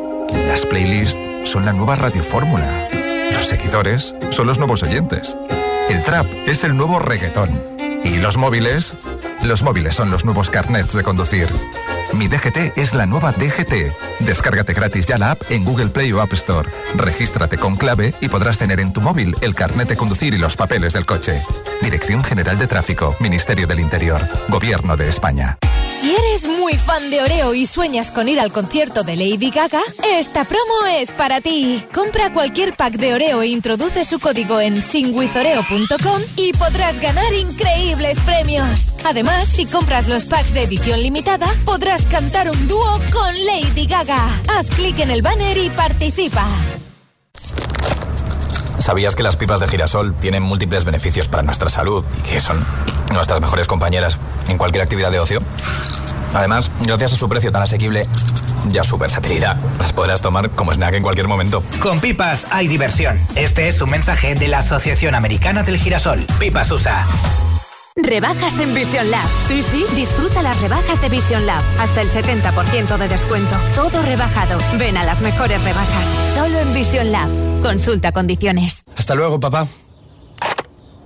Las 0.33 0.65
playlists 0.65 1.19
son 1.43 1.65
la 1.65 1.73
nueva 1.73 1.95
radiofórmula. 1.95 2.89
Los 3.31 3.47
seguidores 3.47 4.15
son 4.31 4.47
los 4.47 4.57
nuevos 4.57 4.83
oyentes. 4.83 5.35
El 5.89 6.03
trap 6.03 6.25
es 6.45 6.63
el 6.63 6.75
nuevo 6.75 6.99
reggaetón. 6.99 7.61
¿Y 8.03 8.17
los 8.17 8.37
móviles? 8.37 8.93
Los 9.43 9.63
móviles 9.63 9.95
son 9.95 10.11
los 10.11 10.25
nuevos 10.25 10.49
carnets 10.49 10.93
de 10.93 11.03
conducir. 11.03 11.47
Mi 12.13 12.27
DGT 12.27 12.77
es 12.77 12.93
la 12.93 13.05
nueva 13.05 13.31
DGT. 13.31 14.19
Descárgate 14.19 14.73
gratis 14.73 15.05
ya 15.05 15.17
la 15.17 15.31
app 15.31 15.43
en 15.49 15.63
Google 15.63 15.87
Play 15.87 16.11
o 16.11 16.21
App 16.21 16.33
Store. 16.33 16.69
Regístrate 16.95 17.57
con 17.57 17.75
clave 17.75 18.13
y 18.19 18.27
podrás 18.27 18.57
tener 18.57 18.79
en 18.79 18.93
tu 18.93 19.01
móvil 19.01 19.35
el 19.41 19.55
carnet 19.55 19.87
de 19.87 19.97
conducir 19.97 20.33
y 20.33 20.37
los 20.37 20.57
papeles 20.57 20.93
del 20.93 21.05
coche. 21.05 21.41
Dirección 21.81 22.23
General 22.23 22.57
de 22.57 22.67
Tráfico, 22.67 23.15
Ministerio 23.19 23.67
del 23.67 23.79
Interior, 23.79 24.21
Gobierno 24.49 24.97
de 24.97 25.07
España. 25.07 25.57
Si 25.91 26.09
eres 26.15 26.47
muy 26.47 26.73
fan 26.75 27.11
de 27.11 27.21
Oreo 27.21 27.53
y 27.53 27.65
sueñas 27.65 28.11
con 28.11 28.27
ir 28.27 28.39
al 28.39 28.51
concierto 28.51 29.03
de 29.03 29.15
Lady 29.15 29.51
Gaga, 29.51 29.81
esta 30.03 30.45
promo 30.45 30.87
es 30.89 31.11
para 31.11 31.41
ti. 31.41 31.83
Compra 31.93 32.33
cualquier 32.33 32.75
pack 32.75 32.93
de 32.93 33.13
Oreo 33.13 33.41
e 33.41 33.47
introduce 33.47 34.05
su 34.05 34.19
código 34.19 34.59
en 34.59 34.81
singwithoreo.com 34.81 36.21
y 36.37 36.53
podrás 36.53 36.99
ganar 36.99 37.31
increíbles 37.33 38.19
premios. 38.21 38.95
Además, 39.05 39.49
si 39.49 39.65
compras 39.65 40.07
los 40.07 40.25
packs 40.25 40.53
de 40.53 40.63
edición 40.63 41.03
limitada, 41.03 41.53
podrás 41.65 42.05
cantar 42.07 42.49
un 42.49 42.67
dúo 42.67 42.99
con 43.11 43.45
Lady 43.45 43.85
Gaga. 43.85 44.27
Haz 44.55 44.67
clic 44.69 44.97
en 44.99 45.11
el 45.11 45.21
banner 45.21 45.57
y 45.57 45.69
participa. 45.69 46.47
¿Sabías 48.81 49.15
que 49.15 49.21
las 49.21 49.35
pipas 49.35 49.59
de 49.59 49.67
girasol 49.67 50.15
tienen 50.15 50.41
múltiples 50.41 50.85
beneficios 50.85 51.27
para 51.27 51.43
nuestra 51.43 51.69
salud 51.69 52.03
y 52.17 52.21
que 52.23 52.39
son 52.39 52.65
nuestras 53.13 53.39
mejores 53.39 53.67
compañeras 53.67 54.17
en 54.47 54.57
cualquier 54.57 54.83
actividad 54.83 55.11
de 55.11 55.19
ocio? 55.19 55.41
Además, 56.33 56.71
gracias 56.81 57.13
a 57.13 57.15
su 57.15 57.29
precio 57.29 57.51
tan 57.51 57.61
asequible 57.61 58.07
y 58.71 58.77
a 58.77 58.83
su 58.83 58.97
versatilidad, 58.97 59.57
las 59.77 59.93
podrás 59.93 60.21
tomar 60.21 60.49
como 60.51 60.73
snack 60.73 60.95
en 60.95 61.03
cualquier 61.03 61.27
momento. 61.27 61.63
Con 61.79 61.99
pipas 61.99 62.47
hay 62.49 62.67
diversión. 62.67 63.19
Este 63.35 63.67
es 63.67 63.81
un 63.81 63.91
mensaje 63.91 64.33
de 64.33 64.47
la 64.47 64.59
Asociación 64.59 65.13
Americana 65.13 65.61
del 65.61 65.77
Girasol. 65.77 66.25
Pipas 66.39 66.71
USA. 66.71 67.05
Rebajas 67.95 68.57
en 68.59 68.73
Vision 68.73 69.11
Lab. 69.11 69.27
Sí, 69.47 69.61
sí, 69.61 69.85
disfruta 69.95 70.41
las 70.41 70.59
rebajas 70.61 71.01
de 71.01 71.09
Vision 71.09 71.45
Lab. 71.45 71.61
Hasta 71.79 72.01
el 72.01 72.09
70% 72.09 72.97
de 72.97 73.07
descuento. 73.07 73.55
Todo 73.75 74.01
rebajado. 74.01 74.57
Ven 74.79 74.97
a 74.97 75.03
las 75.03 75.21
mejores 75.21 75.61
rebajas. 75.63 76.07
Solo 76.33 76.57
en 76.59 76.73
Vision 76.73 77.11
Lab. 77.11 77.50
Consulta 77.61 78.11
condiciones. 78.11 78.83
Hasta 78.95 79.15
luego, 79.15 79.39
papá. 79.39 79.67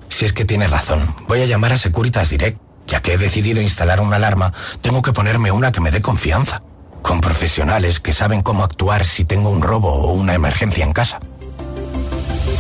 Si 0.10 0.26
es 0.26 0.34
que 0.34 0.46
tiene 0.46 0.68
razón, 0.68 1.13
voy 1.28 1.41
a 1.41 1.46
llamar 1.46 1.74
a 1.74 1.78
Securitas 1.78 2.30
Direct. 2.30 2.60
Ya 2.88 3.02
que 3.02 3.13
he 3.13 3.18
decidido 3.18 3.62
instalar 3.62 4.00
una 4.00 4.18
alarma, 4.18 4.54
tengo 4.82 5.02
que 5.02 5.12
ponerme 5.12 5.52
una 5.52 5.72
que 5.72 5.82
me 5.82 5.91
dé 5.91 6.02
confianza. 6.02 6.62
Con 7.02 7.20
profesionales 7.20 8.00
que 8.00 8.13
saben 8.13 8.41
cómo 8.41 8.63
actuar 8.63 9.06
si 9.06 9.26
tengo 9.26 9.50
un 9.50 9.62
robo 9.62 9.91
o 9.91 10.13
una 10.13 10.34
emergencia 10.34 10.84
en 10.84 10.94
casa. 10.94 11.20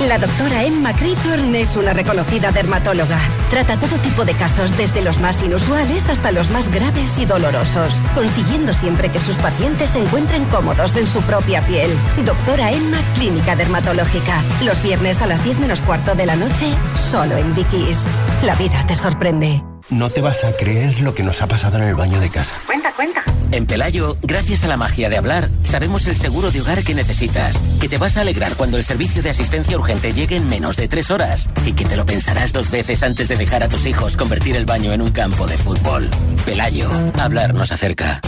La 0.00 0.18
doctora 0.18 0.64
Emma 0.64 0.92
Crithorn 0.92 1.54
es 1.54 1.76
una 1.76 1.92
reconocida 1.92 2.50
dermatóloga. 2.50 3.18
Trata 3.48 3.76
todo 3.76 3.96
tipo 3.98 4.24
de 4.24 4.34
casos, 4.34 4.76
desde 4.76 5.02
los 5.02 5.20
más 5.20 5.42
inusuales 5.42 6.08
hasta 6.08 6.32
los 6.32 6.50
más 6.50 6.68
graves 6.68 7.16
y 7.18 7.26
dolorosos, 7.26 8.02
consiguiendo 8.14 8.72
siempre 8.72 9.10
que 9.10 9.20
sus 9.20 9.36
pacientes 9.36 9.90
se 9.90 10.00
encuentren 10.00 10.44
cómodos 10.46 10.96
en 10.96 11.06
su 11.06 11.22
propia 11.22 11.62
piel. 11.62 11.90
Doctora 12.24 12.72
Emma 12.72 12.98
Clínica 13.14 13.54
Dermatológica. 13.54 14.42
Los 14.64 14.82
viernes 14.82 15.22
a 15.22 15.26
las 15.26 15.44
10 15.44 15.60
menos 15.60 15.80
cuarto 15.80 16.14
de 16.14 16.26
la 16.26 16.36
noche, 16.36 16.74
solo 16.96 17.36
en 17.36 17.54
Dickies. 17.54 18.04
La 18.42 18.56
vida 18.56 18.84
te 18.86 18.96
sorprende. 18.96 19.73
No 19.90 20.10
te 20.10 20.22
vas 20.22 20.44
a 20.44 20.52
creer 20.52 21.00
lo 21.00 21.14
que 21.14 21.22
nos 21.22 21.42
ha 21.42 21.46
pasado 21.46 21.76
en 21.76 21.84
el 21.84 21.94
baño 21.94 22.18
de 22.18 22.30
casa. 22.30 22.56
Cuenta, 22.66 22.90
cuenta. 22.92 23.22
En 23.52 23.66
Pelayo, 23.66 24.16
gracias 24.22 24.64
a 24.64 24.66
la 24.66 24.76
magia 24.76 25.08
de 25.08 25.18
hablar, 25.18 25.50
sabemos 25.62 26.06
el 26.06 26.16
seguro 26.16 26.50
de 26.50 26.62
hogar 26.62 26.82
que 26.82 26.94
necesitas, 26.94 27.56
que 27.80 27.88
te 27.88 27.98
vas 27.98 28.16
a 28.16 28.22
alegrar 28.22 28.56
cuando 28.56 28.78
el 28.78 28.84
servicio 28.84 29.22
de 29.22 29.30
asistencia 29.30 29.76
urgente 29.78 30.12
llegue 30.14 30.36
en 30.36 30.48
menos 30.48 30.76
de 30.76 30.88
tres 30.88 31.10
horas 31.10 31.50
y 31.66 31.74
que 31.74 31.84
te 31.84 31.96
lo 31.96 32.06
pensarás 32.06 32.52
dos 32.52 32.70
veces 32.70 33.02
antes 33.02 33.28
de 33.28 33.36
dejar 33.36 33.62
a 33.62 33.68
tus 33.68 33.86
hijos 33.86 34.16
convertir 34.16 34.56
el 34.56 34.64
baño 34.64 34.92
en 34.92 35.02
un 35.02 35.10
campo 35.12 35.46
de 35.46 35.58
fútbol. 35.58 36.08
Pelayo, 36.46 36.90
hablar 37.18 37.54
nos 37.54 37.70
acerca. 37.70 38.20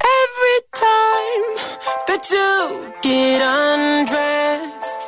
Every 0.00 0.60
time 0.74 1.44
that 2.06 2.22
you 2.30 2.92
get 3.02 3.42
undressed, 3.42 5.07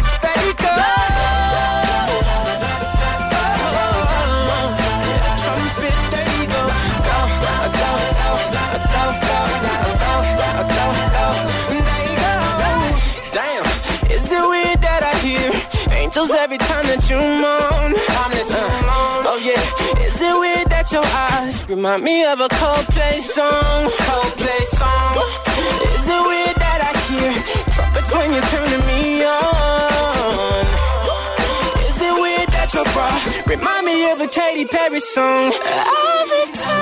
they 0.41 0.53
go. 0.53 0.73
Trumpets 5.43 6.03
they 6.13 6.31
go. 6.53 6.63
Go, 7.07 7.17
go, 7.43 7.55
go, 7.79 7.91
go, 8.21 8.33
go, 8.93 9.05
go, 9.21 10.13
go, 10.71 10.85
go, 11.15 11.27
they 11.69 12.05
go. 12.21 12.35
Damn, 13.31 13.65
is 14.11 14.25
it 14.31 14.45
weird 14.51 14.79
that 14.81 15.01
I 15.03 15.13
hear 15.25 15.51
angels 15.97 16.31
every 16.31 16.57
time 16.57 16.85
that 16.87 17.09
you 17.09 17.17
moan? 17.17 17.93
Uh, 18.53 19.31
oh 19.31 19.39
yeah, 19.41 19.61
is 20.05 20.19
it 20.21 20.35
weird 20.39 20.67
that 20.69 20.91
your 20.91 21.05
eyes 21.05 21.67
remind 21.69 22.03
me 22.03 22.25
of 22.25 22.39
a 22.39 22.47
Coldplay 22.49 23.19
song? 23.19 23.89
Coldplay 24.05 24.63
song. 24.77 25.17
Is 25.95 26.07
it 26.07 26.21
weird 26.27 26.55
that 26.57 26.79
I 26.89 26.91
hear 27.09 27.31
trumpets 27.73 28.11
when 28.13 28.33
you're 28.33 28.49
turning 28.51 28.85
me 28.87 29.23
on? 29.25 29.90
Remind 33.47 33.85
me 33.85 34.11
of 34.11 34.21
a 34.21 34.27
Katy 34.27 34.65
Perry 34.65 34.99
song? 34.99 35.51
Every 35.51 36.53
time 36.53 36.80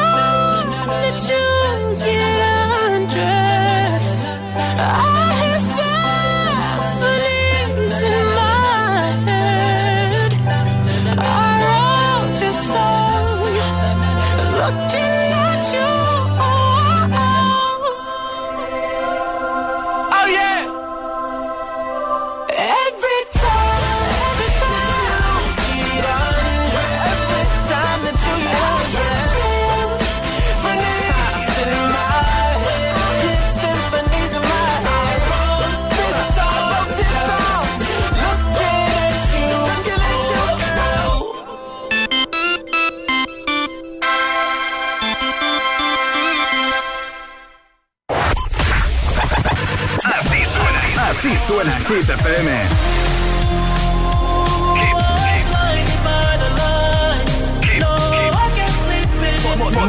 FM. 52.30 52.52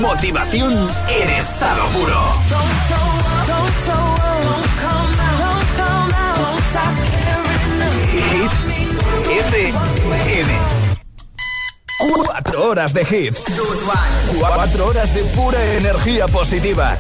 Motivación 0.01 0.89
en 1.09 1.31
estado 1.31 1.85
puro. 1.89 2.35
Hit 8.31 8.53
FM. 9.29 10.53
Cuatro 11.99 12.69
horas 12.71 12.95
de 12.95 13.03
hits. 13.03 13.45
Cuatro 14.39 14.87
horas 14.87 15.15
de 15.15 15.23
pura 15.25 15.63
energía 15.75 16.27
positiva. 16.27 16.97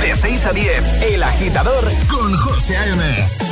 De 0.00 0.14
6 0.14 0.46
a 0.46 0.52
10, 0.52 1.02
El 1.02 1.22
Agitador 1.24 1.84
con 2.08 2.36
José 2.36 2.76
A.M. 2.76 3.45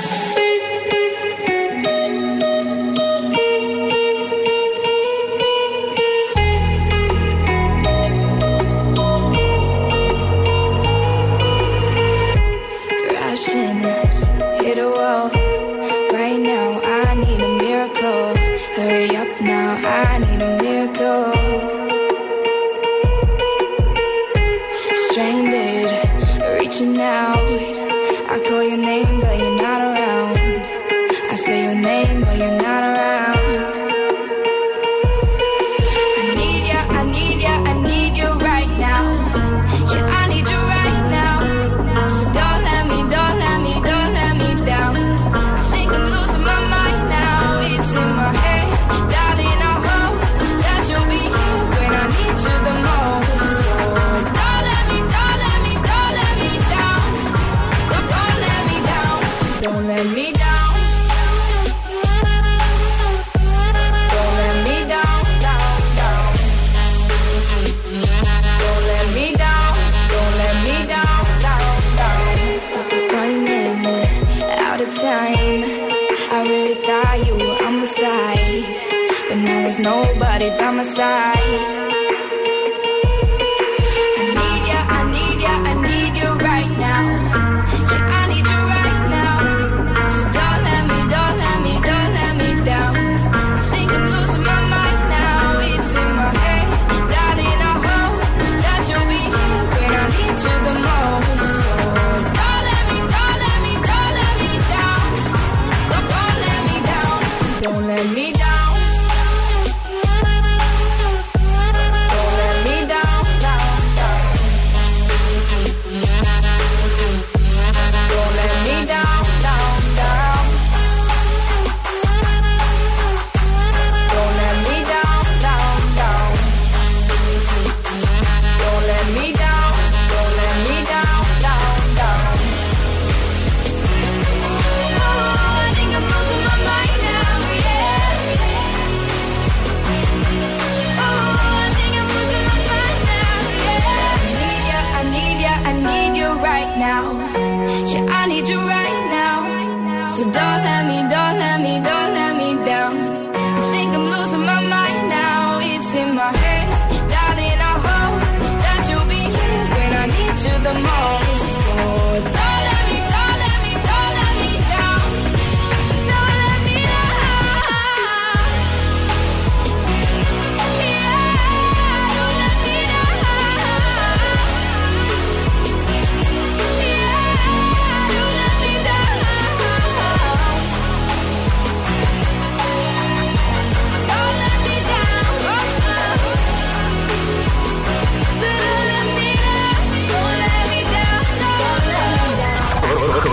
nobody 79.85 80.49
by 80.59 80.71
my 80.71 80.83
side. 80.83 81.84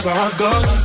that's 0.00 0.06
where 0.06 0.14
I 0.14 0.38
go. 0.38 0.78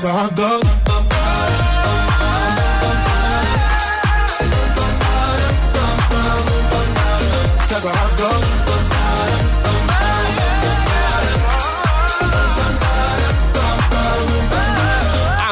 that's 0.00 0.34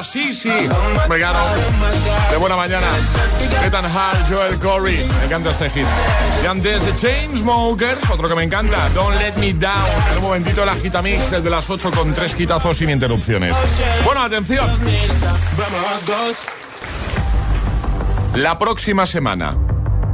Así 0.03 0.29
ah, 0.29 0.33
sí, 0.33 0.51
me 1.09 1.19
gano. 1.19 1.39
De 2.31 2.37
buena 2.37 2.57
mañana. 2.57 2.87
Ethan 3.65 3.85
Hall, 3.85 4.25
Joel 4.29 4.59
Corey. 4.59 5.07
Me 5.19 5.25
encanta 5.27 5.51
este 5.51 5.71
hit. 5.71 5.87
Y 6.43 6.47
antes 6.47 6.85
de 6.85 6.95
Chainsmokers, 6.95 8.11
otro 8.11 8.29
que 8.29 8.35
me 8.35 8.43
encanta, 8.43 8.89
Don't 8.91 9.19
Let 9.19 9.35
Me 9.37 9.53
Down. 9.53 9.91
En 10.11 10.19
un 10.19 10.23
momentito 10.25 10.65
la 10.65 10.75
gita 10.75 11.03
mix, 11.03 11.33
el 11.33 11.43
de 11.43 11.51
las 11.51 11.71
8 11.71 11.91
con 11.91 12.13
tres 12.15 12.35
quitazos 12.35 12.77
sin 12.77 12.91
interrupciones. 12.91 13.57
Bueno, 14.05 14.23
atención. 14.23 14.69
La 18.35 18.59
próxima 18.59 19.07
semana, 19.07 19.57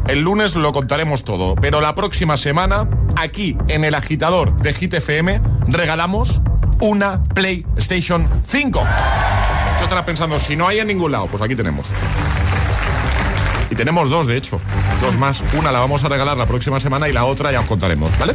el 0.08 0.20
lunes 0.20 0.56
lo 0.56 0.72
contaremos 0.72 1.24
todo, 1.24 1.54
pero 1.54 1.80
la 1.80 1.94
próxima 1.94 2.36
semana, 2.36 2.88
aquí 3.16 3.56
en 3.68 3.84
el 3.84 3.94
agitador 3.94 4.56
de 4.56 4.74
Hit 4.74 4.94
FM, 4.94 5.40
regalamos 5.68 6.40
una 6.80 7.22
PlayStation 7.22 8.28
5. 8.44 8.80
Tú 9.78 9.84
estarás 9.84 10.04
pensando, 10.04 10.38
si 10.38 10.56
no 10.56 10.66
hay 10.66 10.80
en 10.80 10.88
ningún 10.88 11.12
lado, 11.12 11.26
pues 11.26 11.42
aquí 11.42 11.54
tenemos. 11.54 11.92
Tenemos 13.78 14.10
dos, 14.10 14.26
de 14.26 14.36
hecho. 14.36 14.60
Dos 15.00 15.16
más. 15.16 15.40
Una 15.56 15.70
la 15.70 15.78
vamos 15.78 16.02
a 16.02 16.08
regalar 16.08 16.36
la 16.36 16.46
próxima 16.46 16.80
semana 16.80 17.08
y 17.08 17.12
la 17.12 17.24
otra 17.24 17.52
ya 17.52 17.60
os 17.60 17.66
contaremos, 17.66 18.10
¿vale? 18.18 18.34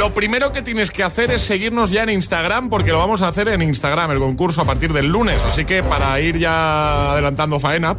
Lo 0.00 0.12
primero 0.14 0.50
que 0.50 0.62
tienes 0.62 0.90
que 0.90 1.04
hacer 1.04 1.30
es 1.30 1.42
seguirnos 1.42 1.90
ya 1.90 2.02
en 2.02 2.08
Instagram, 2.10 2.68
porque 2.68 2.90
lo 2.90 2.98
vamos 2.98 3.22
a 3.22 3.28
hacer 3.28 3.46
en 3.46 3.62
Instagram, 3.62 4.10
el 4.10 4.18
concurso 4.18 4.62
a 4.62 4.64
partir 4.64 4.92
del 4.92 5.06
lunes. 5.06 5.40
Así 5.46 5.64
que 5.64 5.84
para 5.84 6.18
ir 6.18 6.38
ya 6.38 7.12
adelantando 7.12 7.60
faena, 7.60 7.96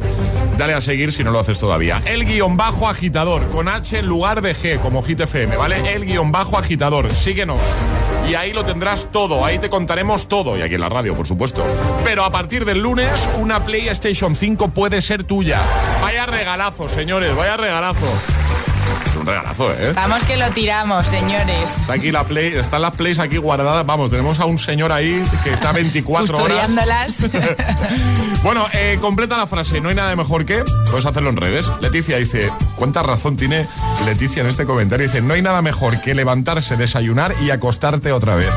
dale 0.58 0.74
a 0.74 0.82
seguir 0.82 1.12
si 1.12 1.24
no 1.24 1.30
lo 1.30 1.40
haces 1.40 1.58
todavía. 1.58 2.02
El 2.04 2.26
guion 2.26 2.58
bajo 2.58 2.88
agitador, 2.88 3.48
con 3.48 3.68
H 3.68 4.00
en 4.00 4.06
lugar 4.06 4.42
de 4.42 4.54
G, 4.54 4.78
como 4.80 5.02
Hit 5.02 5.20
FM, 5.20 5.56
¿vale? 5.56 5.94
El 5.94 6.04
guion 6.04 6.30
bajo 6.30 6.58
agitador. 6.58 7.14
Síguenos. 7.14 7.60
Y 8.28 8.34
ahí 8.34 8.52
lo 8.52 8.64
tendrás 8.64 9.10
todo, 9.12 9.44
ahí 9.44 9.58
te 9.58 9.68
contaremos 9.68 10.28
todo, 10.28 10.58
y 10.58 10.62
aquí 10.62 10.74
en 10.74 10.80
la 10.80 10.88
radio, 10.88 11.14
por 11.14 11.26
supuesto. 11.26 11.64
Pero 12.04 12.24
a 12.24 12.30
partir 12.30 12.64
del 12.64 12.78
lunes, 12.78 13.10
una 13.38 13.64
PlayStation 13.64 14.34
5 14.34 14.68
puede 14.68 15.02
ser 15.02 15.24
tuya. 15.24 15.60
Vaya 16.00 16.26
regalazo, 16.26 16.88
señores, 16.88 17.36
vaya 17.36 17.56
regalazo. 17.56 18.06
Es 19.14 19.20
un 19.20 19.26
regalazo, 19.26 19.72
¿eh? 19.72 19.92
Vamos 19.94 20.24
que 20.24 20.36
lo 20.36 20.50
tiramos, 20.50 21.06
señores. 21.06 21.70
Está 21.78 21.92
aquí 21.92 22.10
la 22.10 22.24
play, 22.24 22.52
están 22.54 22.82
las 22.82 22.96
plays 22.96 23.20
aquí 23.20 23.36
guardadas. 23.36 23.86
Vamos, 23.86 24.10
tenemos 24.10 24.40
a 24.40 24.44
un 24.46 24.58
señor 24.58 24.90
ahí 24.90 25.22
que 25.44 25.52
está 25.52 25.70
24 25.70 26.36
horas. 26.36 26.68
Bueno, 28.42 28.66
eh, 28.74 28.98
completa 29.00 29.38
la 29.38 29.46
frase. 29.46 29.80
No 29.80 29.88
hay 29.88 29.94
nada 29.94 30.14
mejor 30.16 30.44
que. 30.44 30.62
Puedes 30.90 31.06
hacerlo 31.06 31.30
en 31.30 31.36
redes. 31.36 31.70
Leticia 31.80 32.18
dice. 32.18 32.52
¿Cuánta 32.76 33.02
razón 33.02 33.36
tiene 33.36 33.66
Leticia 34.04 34.42
en 34.42 34.48
este 34.48 34.66
comentario? 34.66 35.06
Dice: 35.06 35.22
No 35.22 35.32
hay 35.32 35.40
nada 35.42 35.62
mejor 35.62 36.00
que 36.02 36.14
levantarse, 36.14 36.76
desayunar 36.76 37.34
y 37.40 37.50
acostarte 37.50 38.12
otra 38.12 38.34
vez. 38.34 38.52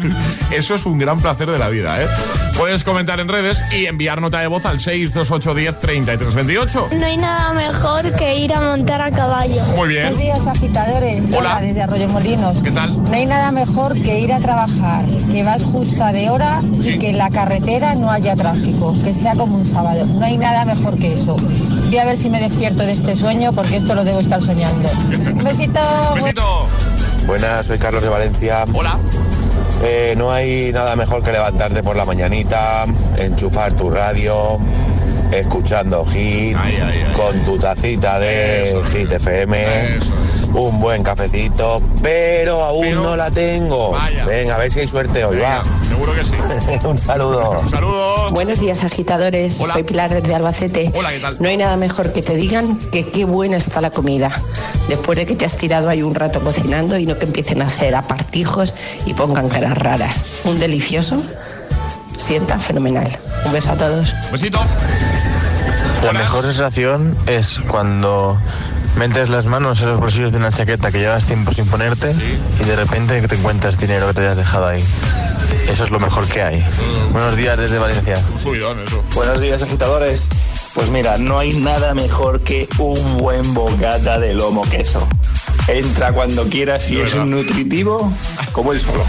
Eso 0.50 0.74
es 0.74 0.86
un 0.86 0.98
gran 0.98 1.20
placer 1.20 1.48
de 1.50 1.58
la 1.58 1.68
vida, 1.68 2.02
¿eh? 2.02 2.08
Puedes 2.56 2.82
comentar 2.82 3.20
en 3.20 3.28
redes 3.28 3.62
y 3.72 3.84
enviar 3.86 4.20
nota 4.20 4.40
de 4.40 4.48
voz 4.48 4.66
al 4.66 4.80
628103328. 4.80 6.90
No 6.90 7.06
hay 7.06 7.16
nada 7.16 7.52
mejor 7.52 8.12
que 8.16 8.34
ir 8.36 8.52
a 8.52 8.60
montar 8.60 9.00
a 9.00 9.12
caballo. 9.12 9.62
Muy 9.76 9.86
bien. 9.88 10.14
Buenos 10.14 10.20
días, 10.20 10.44
agitadores. 10.46 11.22
Hola. 11.32 11.60
Desde 11.60 11.82
Arroyo 11.82 12.08
Molinos. 12.08 12.60
¿Qué 12.62 12.72
tal? 12.72 13.04
No 13.04 13.12
hay 13.12 13.26
nada 13.26 13.52
mejor 13.52 13.94
que 14.02 14.18
ir 14.18 14.32
a 14.32 14.40
trabajar, 14.40 15.04
que 15.30 15.44
vas 15.44 15.62
justa 15.62 16.10
de 16.12 16.30
hora 16.30 16.60
y 16.82 16.98
que 16.98 17.10
en 17.10 17.18
la 17.18 17.30
carretera 17.30 17.94
no 17.94 18.10
haya 18.10 18.34
tráfico, 18.34 18.96
que 19.04 19.14
sea 19.14 19.34
como 19.34 19.54
un 19.56 19.64
sábado. 19.64 20.04
No 20.06 20.24
hay 20.24 20.38
nada 20.38 20.64
mejor 20.64 20.98
que 20.98 21.12
eso. 21.12 21.36
Voy 21.36 21.98
a 21.98 22.04
ver 22.04 22.18
si 22.18 22.28
me 22.28 22.40
despierto 22.40 22.82
de 22.82 22.90
este 22.92 23.14
sueño 23.14 23.52
porque 23.52 23.76
esto 23.76 23.94
lo 23.94 24.02
debo 24.02 24.18
estar 24.20 24.42
soñando. 24.42 24.88
Un 25.32 25.44
besito. 25.44 25.80
Besito. 26.14 26.66
Buenas, 27.26 27.66
soy 27.66 27.78
Carlos 27.78 28.02
de 28.02 28.08
Valencia. 28.08 28.64
Hola. 28.72 28.98
Eh, 29.82 30.14
no 30.16 30.32
hay 30.32 30.72
nada 30.72 30.96
mejor 30.96 31.22
que 31.22 31.32
levantarte 31.32 31.82
por 31.82 31.96
la 31.96 32.04
mañanita, 32.04 32.86
enchufar 33.16 33.72
tu 33.74 33.90
radio, 33.90 34.58
escuchando 35.32 36.04
hit, 36.04 36.56
con 37.14 37.44
tu 37.44 37.58
tacita 37.58 38.18
de 38.18 38.76
hit 38.92 39.12
FM, 39.12 39.98
un 40.54 40.80
buen 40.80 41.02
cafecito, 41.02 41.82
pero 42.02 42.64
aún 42.64 42.94
no 42.94 43.16
la 43.16 43.30
tengo. 43.30 43.96
Venga, 44.26 44.54
a 44.54 44.58
ver 44.58 44.70
si 44.70 44.80
hay 44.80 44.86
suerte 44.86 45.24
hoy, 45.24 45.38
va. 45.38 45.62
Seguro 45.86 46.12
que 46.14 46.24
sí. 46.24 46.32
un 46.84 46.98
saludo. 46.98 47.60
Un 47.60 47.68
saludo. 47.68 48.30
Buenos 48.30 48.60
días, 48.60 48.84
agitadores. 48.84 49.54
Soy 49.54 49.82
Pilar 49.82 50.10
desde 50.20 50.34
Albacete. 50.34 50.92
Hola, 50.94 51.10
¿qué 51.10 51.20
tal? 51.20 51.36
No 51.40 51.48
hay 51.48 51.56
nada 51.56 51.76
mejor 51.76 52.12
que 52.12 52.22
te 52.22 52.34
digan 52.36 52.78
que 52.90 53.06
qué 53.08 53.24
buena 53.24 53.56
está 53.56 53.80
la 53.80 53.90
comida. 53.90 54.30
Después 54.88 55.18
de 55.18 55.26
que 55.26 55.36
te 55.36 55.44
has 55.44 55.56
tirado 55.56 55.88
ahí 55.88 56.02
un 56.02 56.14
rato 56.14 56.40
cocinando 56.40 56.98
y 56.98 57.06
no 57.06 57.18
que 57.18 57.26
empiecen 57.26 57.62
a 57.62 57.66
hacer 57.66 57.94
apartijos 57.94 58.74
y 59.06 59.14
pongan 59.14 59.48
caras 59.48 59.76
raras. 59.76 60.42
Un 60.44 60.58
delicioso 60.58 61.22
sienta 62.16 62.58
fenomenal. 62.58 63.08
Un 63.44 63.52
beso 63.52 63.72
a 63.72 63.76
todos. 63.76 64.14
Besito. 64.32 64.60
La 66.04 66.12
mejor 66.12 66.44
sensación 66.44 67.16
es 67.26 67.60
cuando 67.68 68.38
metes 68.98 69.30
las 69.30 69.46
manos 69.46 69.80
en 69.80 69.90
los 69.90 70.00
bolsillos 70.00 70.32
de 70.32 70.38
una 70.38 70.50
chaqueta 70.50 70.90
que 70.90 70.98
llevas 70.98 71.24
tiempo 71.24 71.52
sin 71.52 71.66
ponerte 71.66 72.12
y 72.60 72.64
de 72.64 72.74
repente 72.74 73.26
te 73.28 73.36
encuentras 73.36 73.78
dinero 73.78 74.08
que 74.08 74.14
te 74.14 74.20
hayas 74.22 74.36
dejado 74.36 74.66
ahí. 74.66 74.84
Eso 75.70 75.84
es 75.84 75.90
lo 75.90 76.00
mejor 76.00 76.26
que 76.26 76.42
hay. 76.42 76.66
Buenos 77.12 77.36
días 77.36 77.56
desde 77.56 77.78
Valencia. 77.78 78.20
Un 78.32 78.38
subidón, 78.40 78.76
eso. 78.84 79.04
Buenos 79.14 79.40
días, 79.40 79.62
agitadores. 79.62 80.28
Pues 80.74 80.90
mira, 80.90 81.16
no 81.16 81.38
hay 81.38 81.52
nada 81.52 81.94
mejor 81.94 82.40
que 82.40 82.68
un 82.78 83.18
buen 83.18 83.54
bocata 83.54 84.18
de 84.18 84.34
lomo 84.34 84.62
queso. 84.62 85.06
Entra 85.68 86.10
cuando 86.12 86.48
quieras 86.48 86.90
y 86.90 87.00
es 87.00 87.14
un 87.14 87.30
nutritivo 87.30 88.12
como 88.52 88.72
el 88.72 88.80
solo. 88.80 89.04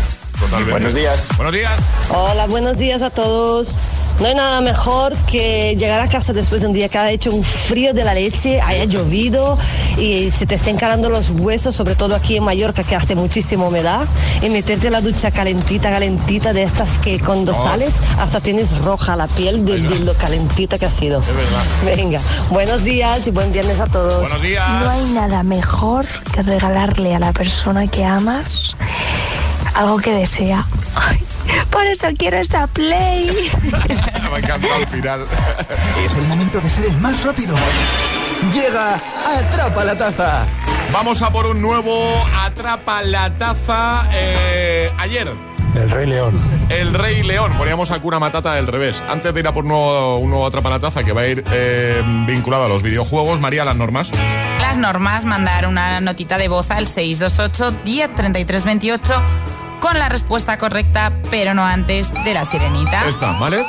Buenos 0.70 0.94
días. 0.94 1.28
Buenos 1.36 1.54
días. 1.54 1.80
Hola, 2.12 2.48
buenos 2.48 2.78
días 2.78 3.02
a 3.02 3.10
todos. 3.10 3.76
No 4.20 4.26
hay 4.28 4.36
nada 4.36 4.62
mejor 4.62 5.16
que 5.32 5.76
llegar 5.78 6.00
a 6.00 6.08
casa 6.10 6.34
después 6.34 6.62
de 6.62 6.68
un 6.68 6.74
día 6.74 6.88
que 6.90 6.98
ha 6.98 7.12
hecho 7.12 7.30
un 7.32 7.44
frío 7.44 7.94
de 7.94 8.04
la 8.04 8.14
leche, 8.14 8.60
haya 8.62 8.86
llovido 8.86 9.58
y 9.98 10.32
se 10.32 10.46
te 10.46 10.56
estén 10.56 10.78
calando 10.78 11.10
los 11.10 11.30
huesos, 11.32 11.76
sobre 11.76 11.96
todo 11.96 12.16
aquí 12.16 12.38
en 12.38 12.44
Mallorca 12.44 12.84
que 12.84 12.96
hace 12.96 13.16
muchísima 13.16 13.66
humedad, 13.68 14.06
y 14.42 14.50
meterte 14.50 14.88
en 14.88 14.94
la 14.94 15.02
ducha 15.02 15.32
calentita, 15.32 15.90
calentita, 15.90 16.52
de 16.54 16.64
estas 16.64 17.00
que 17.00 17.20
cuando 17.20 17.52
Oh. 17.54 17.64
sales 17.64 17.96
hasta 18.20 18.40
tienes 18.42 18.78
roja 18.80 19.16
la 19.16 19.28
piel 19.28 19.66
de, 19.66 19.82
de 19.82 20.00
lo 20.00 20.14
calentita 20.16 20.78
que 20.78 20.86
ha 20.86 20.92
sido. 20.92 21.22
Venga, 21.86 22.20
buenos 22.50 22.84
días 22.84 23.26
y 23.28 23.32
buen 23.32 23.52
viernes 23.52 23.80
a 23.80 23.88
todos. 23.88 24.22
Buenos 24.22 24.42
días. 24.42 24.66
No 24.84 24.90
hay 24.90 25.04
nada 25.12 25.44
mejor 25.44 26.06
que 26.34 26.42
regalarle 26.44 27.16
a 27.16 27.20
la 27.20 27.32
persona 27.34 27.88
que 27.88 28.04
amas 28.06 28.76
algo 29.76 29.98
que 29.98 30.14
desea. 30.14 30.66
Ay, 30.96 31.20
Por 31.70 31.86
eso 31.86 32.08
quiero 32.18 32.38
esa 32.38 32.68
play. 32.68 33.30
Me 34.30 34.36
ha 34.36 34.40
encantado 34.40 34.76
al 34.76 34.88
final. 34.88 35.26
Es 36.04 36.16
el 36.16 36.28
momento 36.28 36.60
de 36.60 36.70
ser 36.70 36.86
el 36.86 36.98
más 37.00 37.24
rápido. 37.24 37.56
Llega 38.54 39.00
Atrapa 39.38 39.84
la 39.84 39.98
Taza. 39.98 40.46
Vamos 40.92 41.22
a 41.22 41.32
por 41.32 41.46
un 41.46 41.62
nuevo 41.62 41.94
Atrapa 42.42 43.04
la 43.04 43.34
Taza. 43.34 44.08
Eh, 44.14 44.92
ayer. 44.98 45.30
El 45.76 45.90
Rey 45.92 46.08
León. 46.08 46.40
El 46.70 46.94
Rey 46.96 47.22
León. 47.22 47.54
Poníamos 47.58 47.92
a 47.92 48.00
Cuna 48.00 48.18
Matata 48.18 48.56
del 48.56 48.66
revés. 48.66 49.04
Antes 49.08 49.34
de 49.34 49.40
ir 49.40 49.48
a 49.48 49.54
por 49.54 49.66
nuevo, 49.66 50.18
un 50.18 50.30
nuevo 50.32 50.48
Atrapa 50.48 50.70
la 50.70 50.80
Taza 50.80 51.04
que 51.04 51.14
va 51.14 51.22
a 51.22 51.28
ir 51.28 51.44
eh, 51.52 52.02
vinculado 52.26 52.66
a 52.66 52.70
los 52.70 52.82
videojuegos, 52.82 53.40
María, 53.40 53.66
las 53.66 53.76
normas. 53.76 54.12
Las 54.60 54.78
normas, 54.78 55.26
mandar 55.26 55.68
una 55.68 56.02
notita 56.02 56.38
de 56.38 56.48
voz 56.48 56.72
al 56.72 56.88
628 56.88 57.72
10 57.84 58.16
33 58.16 58.66
28 58.66 59.24
con 59.80 59.98
la 59.98 60.10
respuesta 60.10 60.58
correcta, 60.58 61.14
pero 61.30 61.54
no 61.54 61.66
antes 61.66 62.12
de 62.24 62.34
la 62.34 62.46
sirenita. 62.46 63.08
Esta, 63.08 63.38
¿vale? 63.40 63.64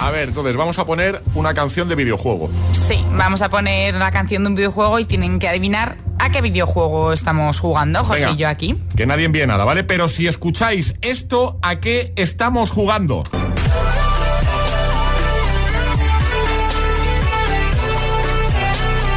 A 0.00 0.10
ver, 0.10 0.28
entonces 0.28 0.56
vamos 0.56 0.78
a 0.78 0.86
poner 0.86 1.22
una 1.34 1.54
canción 1.54 1.88
de 1.88 1.94
videojuego. 1.94 2.50
Sí, 2.72 3.04
vamos 3.12 3.42
a 3.42 3.48
poner 3.48 3.94
la 3.94 4.10
canción 4.10 4.44
de 4.44 4.48
un 4.48 4.54
videojuego 4.54 4.98
y 4.98 5.04
tienen 5.04 5.38
que 5.38 5.48
adivinar 5.48 5.98
a 6.18 6.30
qué 6.30 6.40
videojuego 6.40 7.12
estamos 7.12 7.60
jugando, 7.60 8.04
José 8.04 8.20
Venga, 8.20 8.32
y 8.32 8.36
yo 8.36 8.48
aquí. 8.48 8.78
Que 8.96 9.06
nadie 9.06 9.26
envíe 9.26 9.46
nada, 9.46 9.64
¿vale? 9.64 9.84
Pero 9.84 10.08
si 10.08 10.26
escucháis 10.26 10.94
esto, 11.02 11.58
¿a 11.62 11.76
qué 11.80 12.12
estamos 12.16 12.70
jugando? 12.70 13.22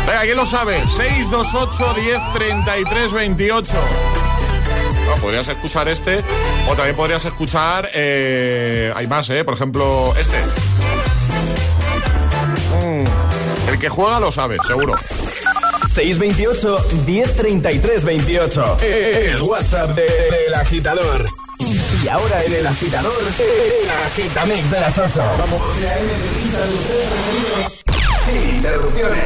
Venga, 0.07 0.21
¿quién 0.23 0.37
lo 0.37 0.45
sabe? 0.45 0.83
628 0.87 1.93
10 2.01 2.21
33 2.33 3.13
28. 3.13 3.77
Bueno, 5.11 5.23
podrías 5.23 5.47
escuchar 5.49 5.89
este 5.89 6.23
o 6.69 6.73
también 6.75 6.95
podrías 6.95 7.25
escuchar... 7.25 7.89
eh, 7.93 8.93
hay 8.95 9.07
más, 9.07 9.29
¿eh? 9.29 9.43
Por 9.43 9.55
ejemplo, 9.55 10.13
este. 10.17 10.37
Mm, 12.85 13.69
el 13.73 13.77
que 13.79 13.89
juega 13.89 14.21
lo 14.21 14.31
sabe, 14.31 14.55
seguro. 14.65 14.95
628 15.93 16.85
1033 17.05 18.05
28. 18.05 18.77
El 18.81 19.41
WhatsApp 19.41 19.89
de- 19.95 20.03
del 20.03 20.53
agitador. 20.55 21.25
Y 21.59 22.07
ahora 22.07 22.43
en 22.45 22.53
el 22.53 22.65
agitador, 22.67 23.13
el 23.37 23.89
agitamix 24.23 24.71
de 24.71 24.79
las 24.79 24.97
8. 24.97 25.21
Vamos. 25.39 25.61
Sin 28.25 28.55
interrupciones. 28.55 29.25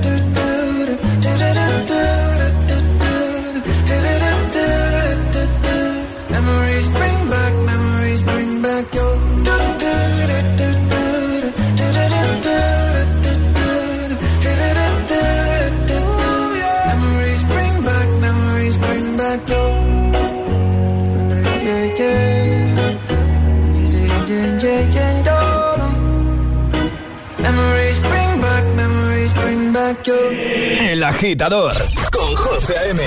El 31.01 31.07
agitador 31.07 31.73
con 32.11 32.35
José 32.35 32.77
A.M. 32.77 33.01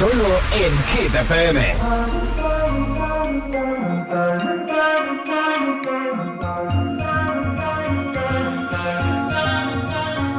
Solo 0.00 0.28
en 0.52 0.72
Hit 0.90 1.14
FM. 1.14 1.60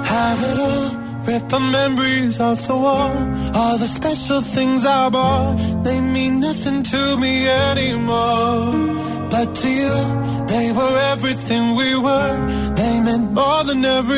Have 0.03 0.43
it 0.43 0.59
all, 0.59 0.97
rip 1.25 1.47
the 1.47 1.59
memories 1.59 2.41
off 2.41 2.67
the 2.67 2.75
wall. 2.75 3.15
All 3.55 3.77
the 3.77 3.87
special 3.87 4.41
things 4.41 4.85
I 4.85 5.07
bought, 5.07 5.55
they 5.85 6.01
mean 6.01 6.41
nothing 6.41 6.83
to 6.83 7.15
me 7.15 7.47
anymore. 7.47 8.73
But 9.29 9.55
to 9.55 9.69
you, 9.69 10.45
they 10.47 10.73
were 10.73 10.99
everything 11.13 11.73
we 11.73 11.95
were. 11.95 12.47
They 12.75 12.99
meant 12.99 13.31
more 13.31 13.63
than 13.63 13.85
every. 13.85 14.17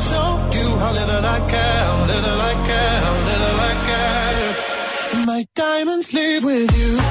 How 0.81 0.91
little 0.93 1.23
I 1.23 1.39
care, 1.47 1.85
little 2.11 2.41
I 2.41 2.53
care, 2.69 3.01
little 3.29 3.59
I 3.69 3.73
care. 3.89 5.25
My 5.27 5.45
diamonds 5.53 6.11
leave 6.11 6.43
with 6.43 6.75
you. 6.75 7.10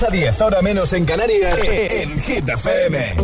6 0.00 0.02
a 0.02 0.10
10, 0.10 0.40
ahora 0.40 0.62
menos 0.62 0.94
en 0.94 1.04
Canarias, 1.04 1.60
en 1.68 2.18
Hit 2.22 2.48
FM. 2.48 3.14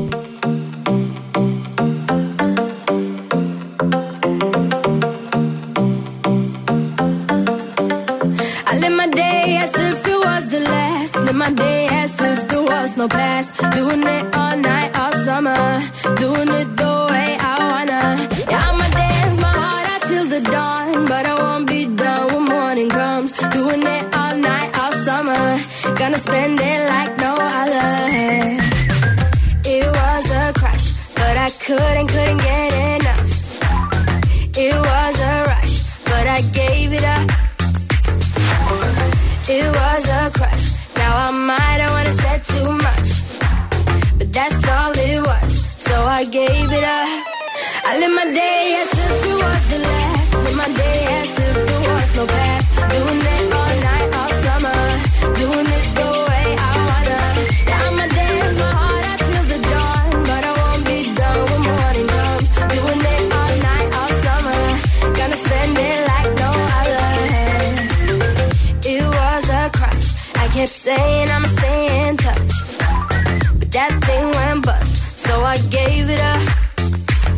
I 8.67 8.79
live 8.79 8.93
my 8.95 9.07
day 9.09 9.57
as 9.57 9.71
if 9.75 10.07
it 10.07 10.19
was 10.23 10.49
the 10.51 10.61
last. 10.61 11.17
Live 11.17 11.35
my 11.35 11.51
day 11.53 11.89
as 11.89 12.21
if 12.21 12.47
was 12.61 12.97
no 12.99 13.09
past. 13.09 13.56
Gave 75.57 76.11
it 76.11 76.21
up. 76.21 76.43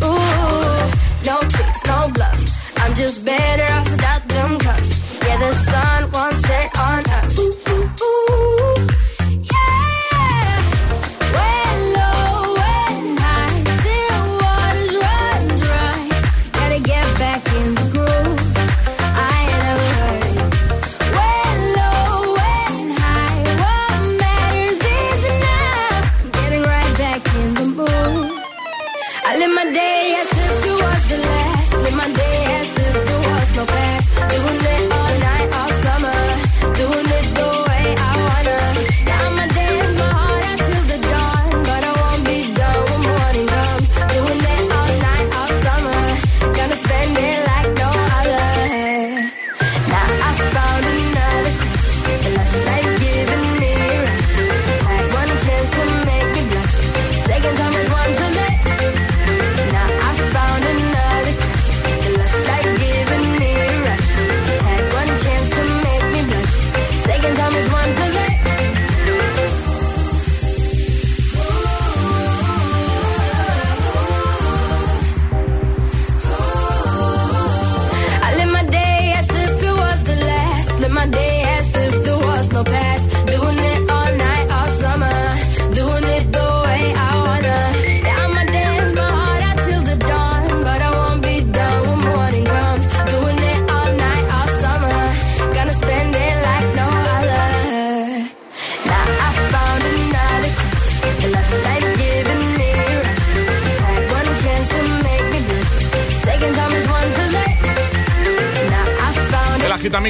Ooh, 0.03 1.25
no 1.25 1.39
tricks, 1.41 1.81
no 1.87 2.11
bluff. 2.13 2.79
I'm 2.79 2.95
just 2.97 3.25
better 3.25 3.78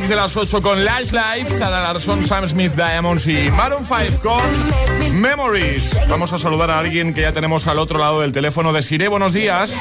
de 0.08 0.16
las 0.16 0.36
8 0.38 0.62
con 0.62 0.84
Lash 0.86 1.12
Life, 1.12 1.58
Zara 1.58 1.82
Larson, 1.82 2.24
Sam 2.24 2.48
Smith, 2.48 2.72
Diamonds 2.74 3.26
y 3.26 3.50
Maroon 3.50 3.84
5 3.84 4.20
con 4.22 5.20
Memories. 5.20 5.98
Vamos 6.08 6.32
a 6.32 6.38
saludar 6.38 6.70
a 6.70 6.78
alguien 6.78 7.12
que 7.12 7.20
ya 7.22 7.32
tenemos 7.32 7.66
al 7.66 7.78
otro 7.78 7.98
lado 7.98 8.22
del 8.22 8.32
teléfono 8.32 8.72
de 8.72 8.80
Sire. 8.80 9.08
Buenos 9.08 9.34
días. 9.34 9.78